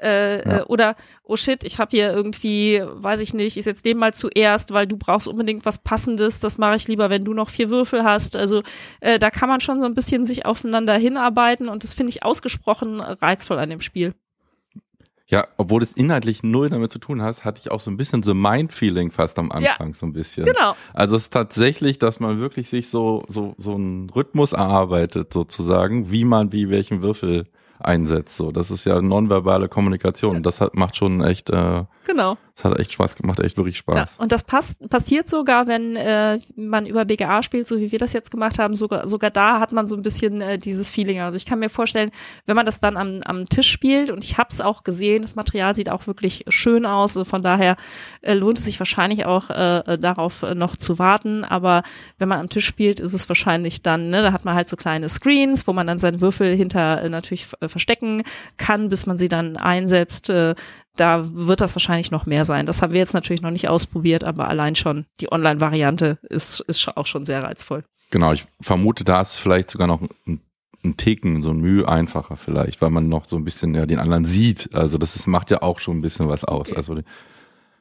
äh, 0.02 0.38
Ja. 0.50 0.60
äh, 0.60 0.64
oder 0.64 0.96
oh 1.26 1.36
shit, 1.36 1.64
ich 1.64 1.78
habe 1.80 1.92
hier 1.92 2.12
irgendwie, 2.12 2.82
weiß 2.84 3.20
ich 3.20 3.34
nicht, 3.36 3.56
ich 3.56 3.64
setze 3.64 3.84
den 3.84 3.98
mal 3.98 4.14
zuerst, 4.16 4.74
weil 4.74 4.88
du 4.88 4.98
brauchst 4.98 5.28
unbedingt 5.28 5.64
was 5.66 5.78
Passendes. 5.80 6.40
Das 6.40 6.58
mache 6.58 6.76
ich 6.76 6.88
lieber, 6.88 7.10
wenn 7.12 7.24
du 7.24 7.34
noch 7.34 7.50
vier 7.50 7.70
Würfel 7.70 7.83
hast. 7.92 8.36
Also 8.36 8.64
äh, 9.02 9.20
da 9.20 9.30
kann 9.30 9.50
man 9.50 9.60
schon 9.60 9.80
so 9.80 9.86
ein 9.86 9.94
bisschen 9.94 10.26
sich 10.26 10.46
aufeinander 10.46 10.96
hinarbeiten 10.96 11.70
und 11.70 11.84
das 11.84 11.94
finde 11.94 12.12
ich 12.12 12.24
ausgesprochen 12.24 13.02
reizvoll 13.02 13.60
an 13.60 13.70
dem 13.70 13.82
Spiel. 13.82 14.14
Ja, 15.26 15.48
obwohl 15.58 15.82
es 15.82 15.94
inhaltlich 15.94 16.44
null 16.44 16.70
damit 16.70 16.92
zu 16.92 17.00
tun 17.00 17.22
hat, 17.22 17.46
hatte 17.46 17.62
ich 17.64 17.72
auch 17.72 17.80
so 17.80 17.90
ein 17.90 17.98
bisschen 17.98 18.22
so 18.24 18.34
Mind-Feeling 18.34 19.10
fast 19.10 19.40
am 19.40 19.52
Anfang 19.52 19.94
so 19.94 20.06
ein 20.06 20.14
bisschen. 20.14 20.46
Genau. 20.46 20.76
Also 20.94 21.16
es 21.16 21.24
ist 21.24 21.34
tatsächlich, 21.34 21.98
dass 21.98 22.20
man 22.20 22.40
wirklich 22.40 22.70
sich 22.70 22.90
so, 22.90 23.24
so, 23.30 23.56
so 23.58 23.74
einen 23.74 24.10
Rhythmus 24.10 24.54
erarbeitet, 24.54 25.34
sozusagen, 25.34 26.12
wie 26.12 26.26
man 26.26 26.52
wie 26.52 26.70
welchen 26.70 27.02
Würfel 27.02 27.46
einsetzt. 27.80 28.38
So, 28.38 28.52
das 28.52 28.70
ist 28.70 28.86
ja 28.86 29.02
nonverbale 29.02 29.70
Kommunikation. 29.70 30.44
Das 30.44 30.62
hat, 30.62 30.76
macht 30.76 30.98
schon 30.98 31.22
echt, 31.22 31.50
äh, 31.50 31.86
Genau. 32.06 32.38
Das 32.56 32.66
hat 32.66 32.80
echt 32.80 32.94
Spaß 32.94 33.16
gemacht, 33.16 33.40
echt 33.40 33.58
wirklich 33.58 33.78
Ja, 33.88 34.06
Spaß. 34.06 34.16
und 34.20 34.32
das 34.32 34.44
passt, 34.44 34.88
passiert 34.90 35.28
sogar, 35.28 35.66
wenn 35.66 35.96
äh, 35.96 36.40
man 36.56 36.86
über 36.86 37.04
BGA 37.04 37.42
spielt, 37.42 37.66
so 37.66 37.80
wie 37.80 37.92
wir 37.92 37.98
das 37.98 38.14
jetzt 38.14 38.30
gemacht 38.30 38.60
haben, 38.60 38.76
sogar, 38.76 39.08
sogar 39.08 39.32
da 39.32 39.60
hat 39.60 39.72
man 39.72 39.88
so 39.88 39.96
ein 39.96 40.04
bisschen 40.04 40.40
äh, 40.42 40.60
dieses 40.60 40.88
Feeling. 40.88 41.20
Also 41.20 41.36
ich 41.36 41.46
kann 41.46 41.58
mir 41.58 41.70
vorstellen, 41.70 42.12
wenn 42.46 42.56
man 42.56 42.66
das 42.68 42.80
dann 42.80 42.96
am, 42.96 43.22
am 43.26 43.50
Tisch 43.50 43.72
spielt, 43.72 44.12
und 44.12 44.24
ich 44.24 44.38
habe 44.38 44.50
es 44.52 44.62
auch 44.62 44.84
gesehen, 44.84 45.24
das 45.24 45.36
Material 45.36 45.74
sieht 45.74 45.90
auch 45.90 46.06
wirklich 46.06 46.46
schön 46.48 46.86
aus, 46.86 47.18
also 47.18 47.26
von 47.26 47.42
daher 47.42 47.76
äh, 48.22 48.34
lohnt 48.36 48.60
es 48.60 48.66
sich 48.66 48.80
wahrscheinlich 48.80 49.26
auch 49.26 49.50
äh, 49.50 49.78
äh, 49.80 49.98
darauf 49.98 50.44
äh, 50.44 50.54
noch 50.54 50.78
zu 50.78 51.00
warten, 51.00 51.44
aber 51.44 51.82
wenn 52.20 52.28
man 52.30 52.40
am 52.40 52.50
Tisch 52.50 52.68
spielt, 52.68 53.00
ist 53.00 53.14
es 53.14 53.28
wahrscheinlich 53.30 53.82
dann, 53.82 54.12
ne, 54.12 54.22
da 54.22 54.32
hat 54.32 54.46
man 54.46 54.54
halt 54.54 54.68
so 54.68 54.76
kleine 54.76 55.10
Screens, 55.10 55.66
wo 55.66 55.74
man 55.74 55.88
dann 55.88 55.98
seinen 55.98 56.22
Würfel 56.22 56.56
hinter 56.56 57.02
äh, 57.02 57.10
natürlich 57.10 57.48
äh, 57.62 57.68
verstecken 57.68 58.22
kann, 58.58 58.90
bis 58.90 59.08
man 59.08 59.18
sie 59.18 59.28
dann 59.28 59.58
einsetzt. 59.58 60.30
Äh, 60.30 60.54
da 60.96 61.26
wird 61.34 61.62
das 61.62 61.76
wahrscheinlich 61.76 62.12
noch 62.12 62.26
mehr 62.26 62.46
sein. 62.46 62.66
Das 62.66 62.82
haben 62.82 62.94
wir 62.94 63.00
jetzt 63.00 63.14
natürlich 63.14 63.42
noch 63.42 63.52
nicht 63.52 63.70
ausprobiert, 63.70 64.24
aber 64.24 64.48
allein 64.48 64.76
schon 64.76 65.06
die 65.20 65.32
Online-Variante 65.32 66.20
ist, 66.30 66.60
ist 66.62 66.96
auch 66.96 67.08
schon 67.08 67.26
sehr 67.26 67.44
reizvoll. 67.44 67.84
Genau, 68.12 68.34
ich 68.34 68.46
vermute, 68.62 69.04
da 69.04 69.22
ist 69.22 69.32
es 69.32 69.38
vielleicht 69.38 69.72
sogar 69.72 69.88
noch 69.88 70.02
ein, 70.02 70.42
ein 70.84 70.98
Ticken, 70.98 71.42
so 71.42 71.50
ein 71.50 71.58
Mühe 71.58 71.88
einfacher 71.88 72.36
vielleicht, 72.36 72.82
weil 72.82 72.92
man 72.92 73.10
noch 73.10 73.26
so 73.26 73.38
ein 73.38 73.44
bisschen 73.44 73.74
ja 73.74 73.86
den 73.86 74.00
anderen 74.00 74.26
sieht. 74.26 74.70
Also 74.74 74.98
das 74.98 75.16
ist, 75.16 75.28
macht 75.28 75.50
ja 75.50 75.62
auch 75.62 75.80
schon 75.80 75.98
ein 75.98 76.02
bisschen 76.02 76.30
was 76.30 76.44
aus. 76.44 76.72
Also 76.74 77.00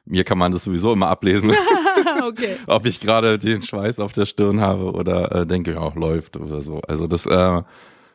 mir 0.05 0.23
kann 0.23 0.37
man 0.37 0.51
das 0.51 0.63
sowieso 0.63 0.93
immer 0.93 1.09
ablesen. 1.09 1.53
okay. 2.27 2.57
ob 2.67 2.85
ich 2.85 2.99
gerade 2.99 3.39
den 3.39 3.61
Schweiß 3.61 3.99
auf 3.99 4.13
der 4.13 4.25
Stirn 4.25 4.61
habe 4.61 4.91
oder 4.91 5.31
äh, 5.31 5.45
denke, 5.45 5.73
ja, 5.73 5.93
läuft 5.95 6.37
oder 6.37 6.61
so. 6.61 6.81
Also 6.87 7.07
das, 7.07 7.25
äh, 7.25 7.61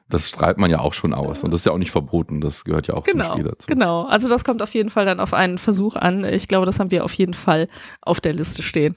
das 0.08 0.28
strahlt 0.28 0.58
man 0.58 0.70
ja 0.70 0.80
auch 0.80 0.94
schon 0.94 1.12
aus 1.12 1.44
und 1.44 1.50
das 1.52 1.60
ist 1.60 1.66
ja 1.66 1.72
auch 1.72 1.78
nicht 1.78 1.90
verboten. 1.90 2.40
Das 2.40 2.64
gehört 2.64 2.86
ja 2.86 2.94
auch 2.94 3.04
zum 3.04 3.18
Genau, 3.18 3.32
Spiel 3.32 3.44
dazu. 3.44 3.66
genau. 3.66 4.04
Also 4.06 4.28
das 4.28 4.44
kommt 4.44 4.62
auf 4.62 4.72
jeden 4.74 4.90
Fall 4.90 5.04
dann 5.04 5.20
auf 5.20 5.34
einen 5.34 5.58
Versuch 5.58 5.96
an. 5.96 6.24
Ich 6.24 6.48
glaube, 6.48 6.66
das 6.66 6.78
haben 6.80 6.90
wir 6.90 7.04
auf 7.04 7.12
jeden 7.12 7.34
Fall 7.34 7.68
auf 8.00 8.20
der 8.20 8.32
Liste 8.32 8.62
stehen. 8.62 8.94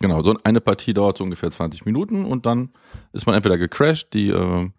Genau, 0.00 0.22
so 0.22 0.36
eine 0.44 0.60
Partie 0.60 0.94
dauert 0.94 1.18
so 1.18 1.24
ungefähr 1.24 1.50
20 1.50 1.84
Minuten 1.84 2.24
und 2.24 2.46
dann 2.46 2.70
ist 3.12 3.26
man 3.26 3.34
entweder 3.34 3.58
gecrashed, 3.58 4.12
die, 4.14 4.28
äh, 4.28 4.70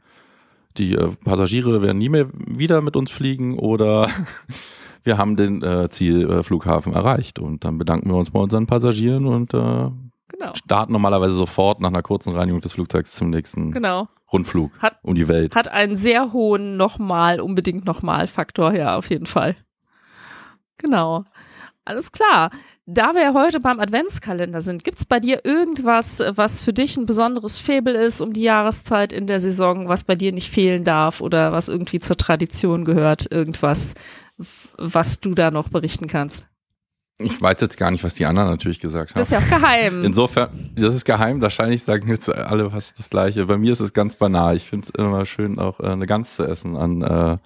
die 0.78 0.94
äh, 0.94 1.10
Passagiere 1.25 1.82
werden 1.82 1.98
nie 1.98 2.08
mehr 2.10 2.28
wieder 2.34 2.82
mit 2.82 2.96
uns 2.96 3.12
fliegen 3.12 3.60
oder 3.60 4.08
wir 5.04 5.18
haben 5.18 5.36
den 5.36 5.62
äh, 5.62 5.89
Zielflughafen 5.89 6.94
erreicht 6.94 7.38
und 7.39 7.66
dann 7.66 7.78
bedanken 7.78 8.10
wir 8.10 8.16
uns 8.16 8.32
bei 8.32 8.39
unseren 8.39 8.68
Passagieren 8.68 9.25
und 9.25 9.51
Genau, 9.51 10.54
starten 10.54 10.94
normalerweise 10.94 11.34
sofort 11.34 11.82
nach 11.82 11.89
einer 11.89 12.04
kurzen 12.04 12.34
Reinigung 12.34 12.62
des 12.62 12.74
Flugzeugs 12.74 13.16
zum 13.16 13.32
nächsten 13.32 13.72
genau. 13.72 14.08
Rundflug 14.31 14.71
Hat- 14.79 15.00
um 15.03 15.15
die 15.15 15.27
Welt. 15.27 15.55
Hat 15.55 15.67
einen 15.69 15.95
sehr 15.95 16.33
hohen 16.33 16.77
nochmal, 16.77 17.39
unbedingt 17.39 17.86
nochmal 17.86 18.27
Faktor, 18.27 18.74
ja, 18.74 18.95
auf 18.98 19.09
jeden 19.09 19.25
Fall. 19.25 19.55
Genau. 20.77 21.25
Alles 21.86 22.12
klar. 22.12 22.51
Da 22.86 23.13
wir 23.13 23.21
ja 23.21 23.33
heute 23.33 23.59
beim 23.59 23.79
Adventskalender 23.79 24.62
sind, 24.62 24.83
gibt's 24.83 25.05
bei 25.05 25.19
dir 25.19 25.45
irgendwas, 25.45 26.21
was 26.29 26.62
für 26.62 26.74
dich 26.74 26.98
ein 26.98 27.05
besonderes 27.05 27.57
Faible 27.57 27.93
ist 27.93 28.21
um 28.21 28.33
die 28.33 28.41
Jahreszeit 28.41 29.13
in 29.13 29.27
der 29.27 29.39
Saison, 29.39 29.88
was 29.88 30.03
bei 30.03 30.15
dir 30.15 30.31
nicht 30.31 30.50
fehlen 30.51 30.83
darf 30.83 31.21
oder 31.21 31.51
was 31.51 31.67
irgendwie 31.67 32.00
zur 32.00 32.15
Tradition 32.17 32.86
gehört? 32.86 33.31
Irgendwas, 33.31 33.93
was 34.77 35.19
du 35.19 35.36
da 35.36 35.51
noch 35.51 35.69
berichten 35.69 36.07
kannst? 36.07 36.48
Ich 37.21 37.41
weiß 37.41 37.59
jetzt 37.59 37.77
gar 37.77 37.91
nicht, 37.91 38.03
was 38.05 38.13
die 38.13 38.25
anderen 38.25 38.49
natürlich 38.49 38.79
gesagt 38.79 39.11
haben. 39.11 39.19
Das 39.19 39.29
ist 39.29 39.31
ja 39.31 39.39
auch 39.39 39.59
geheim. 39.59 40.03
Insofern, 40.05 40.71
das 40.75 40.95
ist 40.95 41.03
geheim, 41.03 41.41
wahrscheinlich 41.41 41.83
sagen 41.83 42.07
jetzt 42.07 42.33
alle 42.33 42.69
fast 42.69 42.97
das 42.97 43.09
Gleiche. 43.09 43.45
Bei 43.45 43.57
mir 43.57 43.73
ist 43.73 43.81
es 43.81 43.93
ganz 43.93 44.15
banal. 44.15 44.55
Ich 44.55 44.69
finde 44.69 44.88
es 44.88 44.91
immer 44.91 45.25
schön, 45.25 45.59
auch 45.59 45.81
äh, 45.81 45.88
eine 45.88 46.05
Gans 46.07 46.38
zu 46.38 46.43
essen 46.43 46.77
an, 46.77 47.01
äh, 47.01 47.38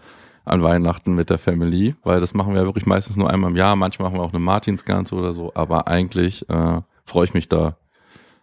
an 0.46 0.62
Weihnachten 0.62 1.16
mit 1.16 1.32
der 1.32 1.40
Family, 1.40 1.96
weil 2.04 2.20
das 2.20 2.36
machen 2.36 2.54
wir 2.54 2.62
ja 2.62 2.68
wirklich 2.68 2.86
meistens 2.86 3.18
nur 3.18 3.32
einmal 3.32 3.50
im 3.50 3.58
Jahr. 3.58 3.76
Manchmal 3.76 4.10
machen 4.10 4.20
wir 4.20 4.24
auch 4.24 4.34
eine 4.34 4.40
Martinsgans 4.40 5.12
oder 5.12 5.34
so, 5.34 5.52
aber 5.56 5.88
eigentlich 5.88 6.48
äh, 6.50 6.82
freue 7.04 7.26
ich 7.26 7.34
mich 7.34 7.50
da 7.50 7.78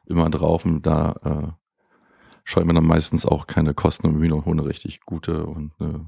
immer 0.07 0.29
drauf 0.31 0.65
und 0.65 0.85
da 0.85 1.15
äh, 1.25 1.53
scheuen 2.43 2.67
mir 2.67 2.75
dann 2.75 2.87
meistens 2.87 3.25
auch 3.25 3.47
keine 3.47 3.73
Kosten 3.73 4.09
und 4.09 4.19
Mühen 4.19 4.33
und 4.33 4.45
eine 4.49 4.67
richtig 4.67 5.03
gute 5.07 5.47
und 5.47 5.73
ja. 5.79 6.01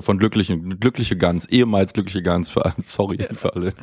Von 0.00 0.18
glücklichen, 0.18 0.78
glückliche 0.78 1.16
Gans, 1.16 1.46
ehemals 1.46 1.92
glückliche 1.92 2.22
Gans, 2.22 2.48
für 2.48 2.64
alle, 2.64 2.74
sorry 2.86 3.18
für 3.32 3.54
alle 3.54 3.74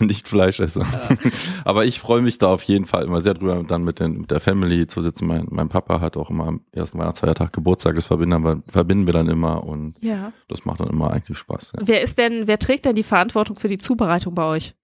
Nicht-Fleischesser. 0.00 0.84
Aber 1.64 1.84
ich 1.84 2.00
freue 2.00 2.20
mich 2.20 2.38
da 2.38 2.48
auf 2.48 2.62
jeden 2.64 2.84
Fall 2.84 3.04
immer 3.04 3.20
sehr 3.20 3.34
drüber, 3.34 3.62
dann 3.62 3.84
mit, 3.84 4.00
den, 4.00 4.22
mit 4.22 4.30
der 4.30 4.40
Family 4.40 4.86
zu 4.86 5.00
sitzen. 5.02 5.26
Mein, 5.26 5.46
mein 5.50 5.68
Papa 5.68 6.00
hat 6.00 6.16
auch 6.16 6.30
immer 6.30 6.46
am 6.46 6.62
ersten 6.72 6.98
Weihnachtsfeiertag 6.98 7.52
Geburtstag, 7.52 7.94
das 7.94 8.06
verbinden 8.06 8.42
wir, 8.42 8.62
verbinden 8.66 9.06
wir 9.06 9.12
dann 9.12 9.28
immer 9.28 9.64
und 9.64 9.94
ja. 10.00 10.32
das 10.48 10.64
macht 10.64 10.80
dann 10.80 10.90
immer 10.90 11.12
eigentlich 11.12 11.38
Spaß. 11.38 11.72
Ja. 11.76 11.82
Wer 11.86 12.02
ist 12.02 12.18
denn, 12.18 12.46
wer 12.46 12.58
trägt 12.58 12.84
denn 12.84 12.96
die 12.96 13.02
Verantwortung 13.02 13.56
für 13.56 13.68
die 13.68 13.78
Zubereitung 13.78 14.34
bei 14.34 14.44
euch? 14.44 14.74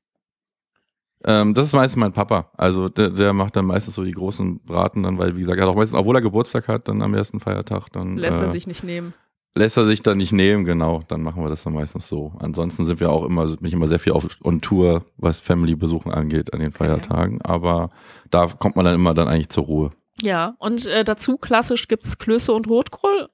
Ähm, 1.24 1.54
das 1.54 1.66
ist 1.66 1.72
meistens 1.74 1.98
mein 1.98 2.12
Papa. 2.12 2.50
Also 2.56 2.88
der, 2.88 3.10
der 3.10 3.32
macht 3.32 3.56
dann 3.56 3.66
meistens 3.66 3.94
so 3.94 4.04
die 4.04 4.12
großen 4.12 4.60
Braten 4.60 5.02
dann, 5.02 5.18
weil 5.18 5.36
wie 5.36 5.40
gesagt, 5.40 5.58
er 5.58 5.66
hat 5.66 5.70
auch 5.70 5.76
meistens, 5.76 5.98
obwohl 5.98 6.16
er 6.16 6.22
Geburtstag 6.22 6.68
hat, 6.68 6.88
dann 6.88 7.02
am 7.02 7.14
ersten 7.14 7.40
Feiertag, 7.40 7.90
dann 7.92 8.16
Lässt 8.16 8.40
äh, 8.40 8.44
er 8.44 8.50
sich 8.50 8.66
nicht 8.66 8.84
nehmen. 8.84 9.14
Lässt 9.54 9.76
er 9.76 9.86
sich 9.86 10.02
dann 10.02 10.18
nicht 10.18 10.32
nehmen, 10.32 10.64
genau. 10.64 11.02
Dann 11.08 11.22
machen 11.22 11.42
wir 11.42 11.48
das 11.48 11.64
dann 11.64 11.74
meistens 11.74 12.08
so. 12.08 12.32
Ansonsten 12.38 12.86
sind 12.86 13.00
wir 13.00 13.10
auch 13.10 13.24
immer, 13.24 13.46
bin 13.46 13.66
ich 13.66 13.72
immer 13.72 13.88
sehr 13.88 13.98
viel 13.98 14.12
auf 14.12 14.26
on 14.44 14.60
Tour, 14.60 15.04
was 15.16 15.40
Family-Besuchen 15.40 16.12
angeht 16.12 16.52
an 16.54 16.60
den 16.60 16.72
Feiertagen. 16.72 17.42
Aber 17.42 17.90
da 18.30 18.46
kommt 18.46 18.76
man 18.76 18.84
dann 18.84 18.94
immer 18.94 19.14
dann 19.14 19.28
eigentlich 19.28 19.48
zur 19.48 19.64
Ruhe. 19.64 19.90
Ja, 20.20 20.54
und 20.58 20.86
äh, 20.86 21.04
dazu 21.04 21.36
klassisch 21.36 21.88
gibt's 21.88 22.18
Klöße 22.18 22.52
und 22.52 22.68
Rotkohl. 22.68 23.28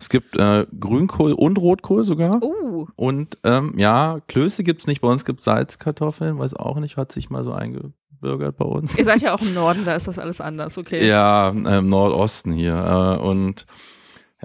Es 0.00 0.08
gibt 0.08 0.36
äh, 0.36 0.66
Grünkohl 0.78 1.32
und 1.32 1.58
Rotkohl 1.58 2.04
sogar. 2.04 2.40
Oh, 2.40 2.86
Und 2.94 3.38
ähm, 3.42 3.74
ja, 3.76 4.20
Klöße 4.28 4.62
gibt's 4.62 4.86
nicht. 4.86 5.00
Bei 5.00 5.08
uns 5.08 5.24
gibt's 5.24 5.44
Salzkartoffeln, 5.44 6.38
weiß 6.38 6.54
auch 6.54 6.78
nicht, 6.78 6.96
hat 6.96 7.10
sich 7.10 7.30
mal 7.30 7.42
so 7.42 7.52
eingebürgert 7.52 8.56
bei 8.56 8.64
uns. 8.64 8.96
ihr 8.96 9.04
seid 9.04 9.22
ja 9.22 9.34
auch 9.34 9.42
im 9.42 9.54
Norden, 9.54 9.84
da 9.84 9.94
ist 9.94 10.06
das 10.06 10.18
alles 10.18 10.40
anders, 10.40 10.78
okay. 10.78 11.06
Ja, 11.06 11.48
ähm, 11.48 11.88
Nordosten 11.88 12.52
hier. 12.52 12.76
Äh, 12.76 13.22
und 13.22 13.66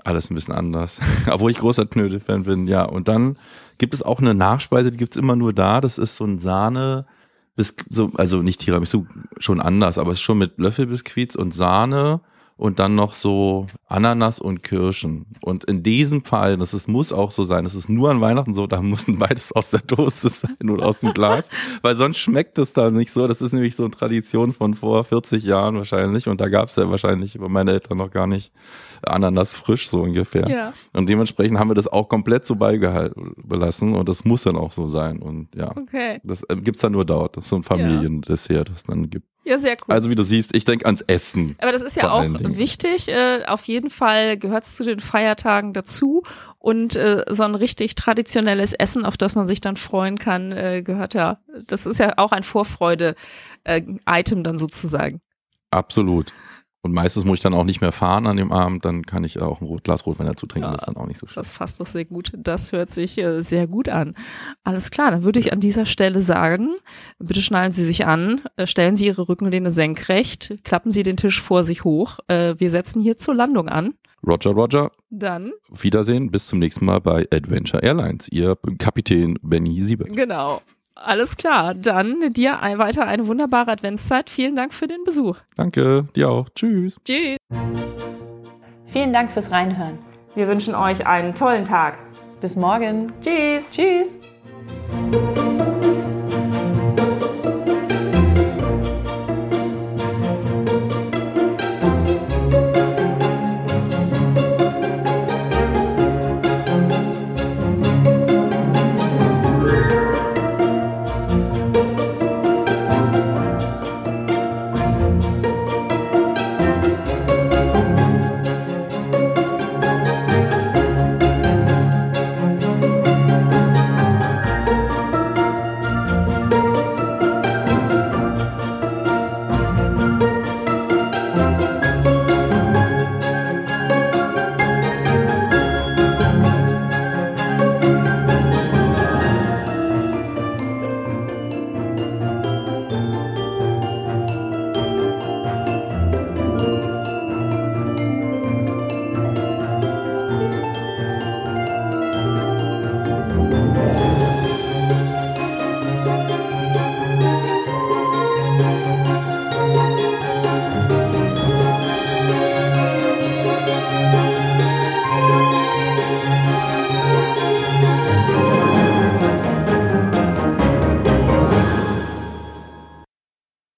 alles 0.04 0.30
ein 0.30 0.36
bisschen 0.36 0.54
anders. 0.54 1.00
Obwohl 1.32 1.52
ich 1.52 1.58
großer 1.58 1.86
Knödel-Fan 1.86 2.44
bin, 2.44 2.68
ja. 2.68 2.84
Und 2.84 3.08
dann 3.08 3.38
gibt 3.78 3.94
es 3.94 4.04
auch 4.04 4.20
eine 4.20 4.34
Nachspeise, 4.34 4.92
die 4.92 4.98
gibt's 4.98 5.18
immer 5.18 5.36
nur 5.36 5.54
da. 5.54 5.82
Das 5.82 5.98
ist 5.98 6.16
so 6.16 6.26
ein 6.26 6.40
Sahne, 6.40 7.06
so, 7.90 8.12
also 8.16 8.42
nicht 8.42 8.62
Tiramisu, 8.62 9.06
schon 9.38 9.62
anders, 9.62 9.98
aber 9.98 10.12
es 10.12 10.18
ist 10.18 10.24
schon 10.24 10.38
mit 10.38 10.58
Löffelbiskuits 10.58 11.36
und 11.36 11.54
Sahne 11.54 12.22
und 12.58 12.80
dann 12.80 12.96
noch 12.96 13.14
so 13.14 13.68
Ananas 13.88 14.40
und 14.40 14.64
Kirschen. 14.64 15.26
Und 15.42 15.64
in 15.64 15.84
diesem 15.84 16.24
Fall, 16.24 16.58
das 16.58 16.74
ist, 16.74 16.88
muss 16.88 17.12
auch 17.12 17.32
so 17.32 17.44
sein, 17.44 17.64
das 17.64 17.76
ist 17.76 17.90
nur 17.90 18.12
an 18.12 18.22
Weihnachten 18.22 18.54
so, 18.54 18.68
da 18.68 18.82
müssen 18.82 19.18
beides 19.20 19.52
aus 19.52 19.72
der 19.72 19.82
Dose 19.82 20.30
sein 20.30 20.70
oder 20.70 20.86
aus 20.86 21.00
dem 21.00 21.14
Glas, 21.14 21.50
weil 21.82 21.96
sonst 21.96 22.18
schmeckt 22.18 22.58
es 22.58 22.74
da 22.74 22.92
nicht 22.92 23.12
so. 23.12 23.28
Das 23.28 23.42
ist 23.42 23.54
nämlich 23.54 23.76
so 23.76 23.84
eine 23.84 23.92
Tradition 23.92 24.52
von 24.52 24.74
vor 24.74 25.04
40 25.04 25.44
Jahren 25.44 25.76
wahrscheinlich 25.78 26.28
und 26.28 26.40
da 26.42 26.50
gab 26.50 26.70
es 26.70 26.76
ja 26.76 26.90
wahrscheinlich 26.90 27.38
bei 27.40 27.48
meinen 27.48 27.70
Eltern 27.70 27.98
noch 27.98 28.12
gar 28.12 28.28
nicht 28.28 28.52
Ananas 29.06 29.54
frisch 29.54 29.90
so 29.90 30.02
ungefähr. 30.02 30.48
Ja. 30.48 30.74
Und 30.94 31.10
dementsprechend 31.10 31.60
haben 31.60 31.70
wir 31.70 31.76
das 31.76 31.88
auch 31.88 32.08
komplett 32.08 32.46
so 32.46 32.56
beibehalten 32.56 33.34
belassen 33.44 33.96
und 33.96 34.08
das 34.08 34.26
muss 34.26 34.44
dann 34.44 34.56
auch 34.56 34.72
so 34.72 34.88
sein. 34.88 35.20
Und 35.22 35.54
ja, 35.56 35.72
Okay. 35.76 36.22
das 36.24 36.44
äh, 36.44 36.56
gibt's 36.56 36.82
dann 36.82 36.94
nur 36.94 37.06
dort. 37.06 37.36
Das 37.38 37.46
ist 37.46 37.50
so 37.50 37.56
ein 37.58 37.64
Familiendessert, 37.64 38.70
das 38.70 38.78
es 38.78 38.84
dann 38.84 39.10
gibt. 39.10 39.28
Ja, 39.46 39.58
sehr 39.58 39.74
cool. 39.74 39.94
Also 39.94 40.10
wie 40.10 40.16
du 40.16 40.24
siehst, 40.24 40.56
ich 40.56 40.64
denke 40.64 40.86
ans 40.86 41.02
Essen. 41.02 41.56
Aber 41.60 41.74
das 41.74 41.82
ist 41.82 41.98
ja 41.98 42.10
auch 42.10 42.24
wichtig. 42.24 43.10
Äh, 43.10 43.44
auf 43.46 43.66
jeden 43.66 43.90
Fall 43.90 44.38
gehört 44.38 44.64
es 44.64 44.76
zu 44.76 44.84
den 44.84 45.00
Feiertagen 45.00 45.74
dazu. 45.74 46.24
Und 46.60 46.96
äh, 46.96 47.26
so 47.30 47.44
ein 47.44 47.56
richtig 47.56 47.96
traditionelles 47.96 48.72
Essen, 48.72 49.06
auf 49.06 49.18
das 49.18 49.36
man 49.36 49.46
sich 49.46 49.60
dann 49.60 49.76
freuen 49.76 50.18
kann, 50.18 50.54
äh, 50.54 50.82
gehört 50.82 51.14
ja, 51.14 51.40
das 51.68 51.86
ist 51.86 52.00
ja 52.00 52.14
auch 52.18 52.32
ein 52.32 52.44
Vorfreude-Item 52.44 54.44
dann 54.44 54.60
sozusagen. 54.60 55.20
Absolut. 55.72 56.32
Und 56.86 56.92
meistens 56.92 57.24
muss 57.24 57.38
ich 57.38 57.42
dann 57.42 57.54
auch 57.54 57.64
nicht 57.64 57.80
mehr 57.80 57.94
fahren 57.94 58.28
an 58.28 58.36
dem 58.36 58.52
Abend, 58.52 58.84
dann 58.84 59.06
kann 59.06 59.24
ich 59.24 59.42
auch 59.42 59.62
ein 59.62 59.78
Glas 59.78 60.06
Rotwein 60.06 60.28
dazu 60.28 60.48
trinken, 60.48 60.66
Ja, 60.68 60.72
das 60.74 60.82
ist 60.82 60.88
dann 60.88 60.98
auch 60.98 61.08
nicht 61.08 61.18
so 61.18 61.28
schlimm. 61.28 61.42
Das 61.42 61.54
fasst 61.54 61.80
doch 61.80 61.86
sehr 61.86 62.04
gut. 62.04 62.34
Das 62.38 62.74
hört 62.74 62.90
sich 62.90 63.18
äh, 63.18 63.42
sehr 63.42 63.68
gut 63.68 63.88
an. 63.88 64.16
Alles 64.66 64.92
klar, 64.92 65.10
dann 65.12 65.24
würde 65.24 65.40
ich 65.40 65.54
an 65.54 65.62
dieser 65.62 65.86
Stelle 65.86 66.22
sagen, 66.22 66.76
bitte 67.20 67.42
schnallen 67.42 67.72
Sie 67.72 67.86
sich 67.86 68.06
an, 68.06 68.42
äh, 68.58 68.68
stellen 68.68 68.98
Sie 68.98 69.06
Ihre 69.06 69.30
Rückenlehne 69.30 69.72
senkrecht, 69.72 70.56
klappen 70.66 70.92
Sie 70.92 71.04
den 71.04 71.16
Tisch 71.16 71.42
vor 71.42 71.64
sich 71.64 71.86
hoch. 71.86 72.20
Äh, 72.28 72.56
wir 72.60 72.70
setzen 72.70 73.02
hier 73.02 73.16
zur 73.16 73.34
Landung 73.34 73.70
an. 73.70 73.94
Roger, 74.28 74.52
Roger, 74.52 74.92
Dann, 75.10 75.54
auf 75.72 75.84
Wiedersehen, 75.84 76.32
bis 76.32 76.48
zum 76.48 76.60
nächsten 76.60 76.84
Mal 76.86 77.00
bei 77.00 77.28
Adventure 77.32 77.82
Airlines. 77.82 78.28
Ihr 78.30 78.58
Kapitän 78.78 79.40
Benny 79.42 79.80
Siebeck. 79.82 80.14
genau. 80.14 80.62
Alles 80.96 81.36
klar, 81.38 81.74
dann 81.74 82.34
dir 82.34 82.62
ein, 82.62 82.78
weiter 82.78 83.08
eine 83.08 83.28
wunderbare 83.28 83.72
Adventszeit. 83.72 84.30
Vielen 84.30 84.56
Dank 84.56 84.74
für 84.74 84.88
den 84.88 85.04
Besuch. 85.04 85.40
Danke, 85.56 86.08
dir 86.16 86.30
auch. 86.30 86.50
Tschüss. 86.50 86.98
Tschüss. 87.04 87.38
Vielen 88.86 89.12
Dank 89.12 89.32
fürs 89.32 89.52
Reinhören. 89.52 89.98
Wir 90.36 90.48
wünschen 90.48 90.76
euch 90.76 91.06
einen 91.06 91.34
tollen 91.34 91.66
Tag. 91.66 91.98
Bis 92.42 92.56
morgen. 92.56 93.12
Tschüss. 93.22 93.70
Tschüss. 93.72 94.10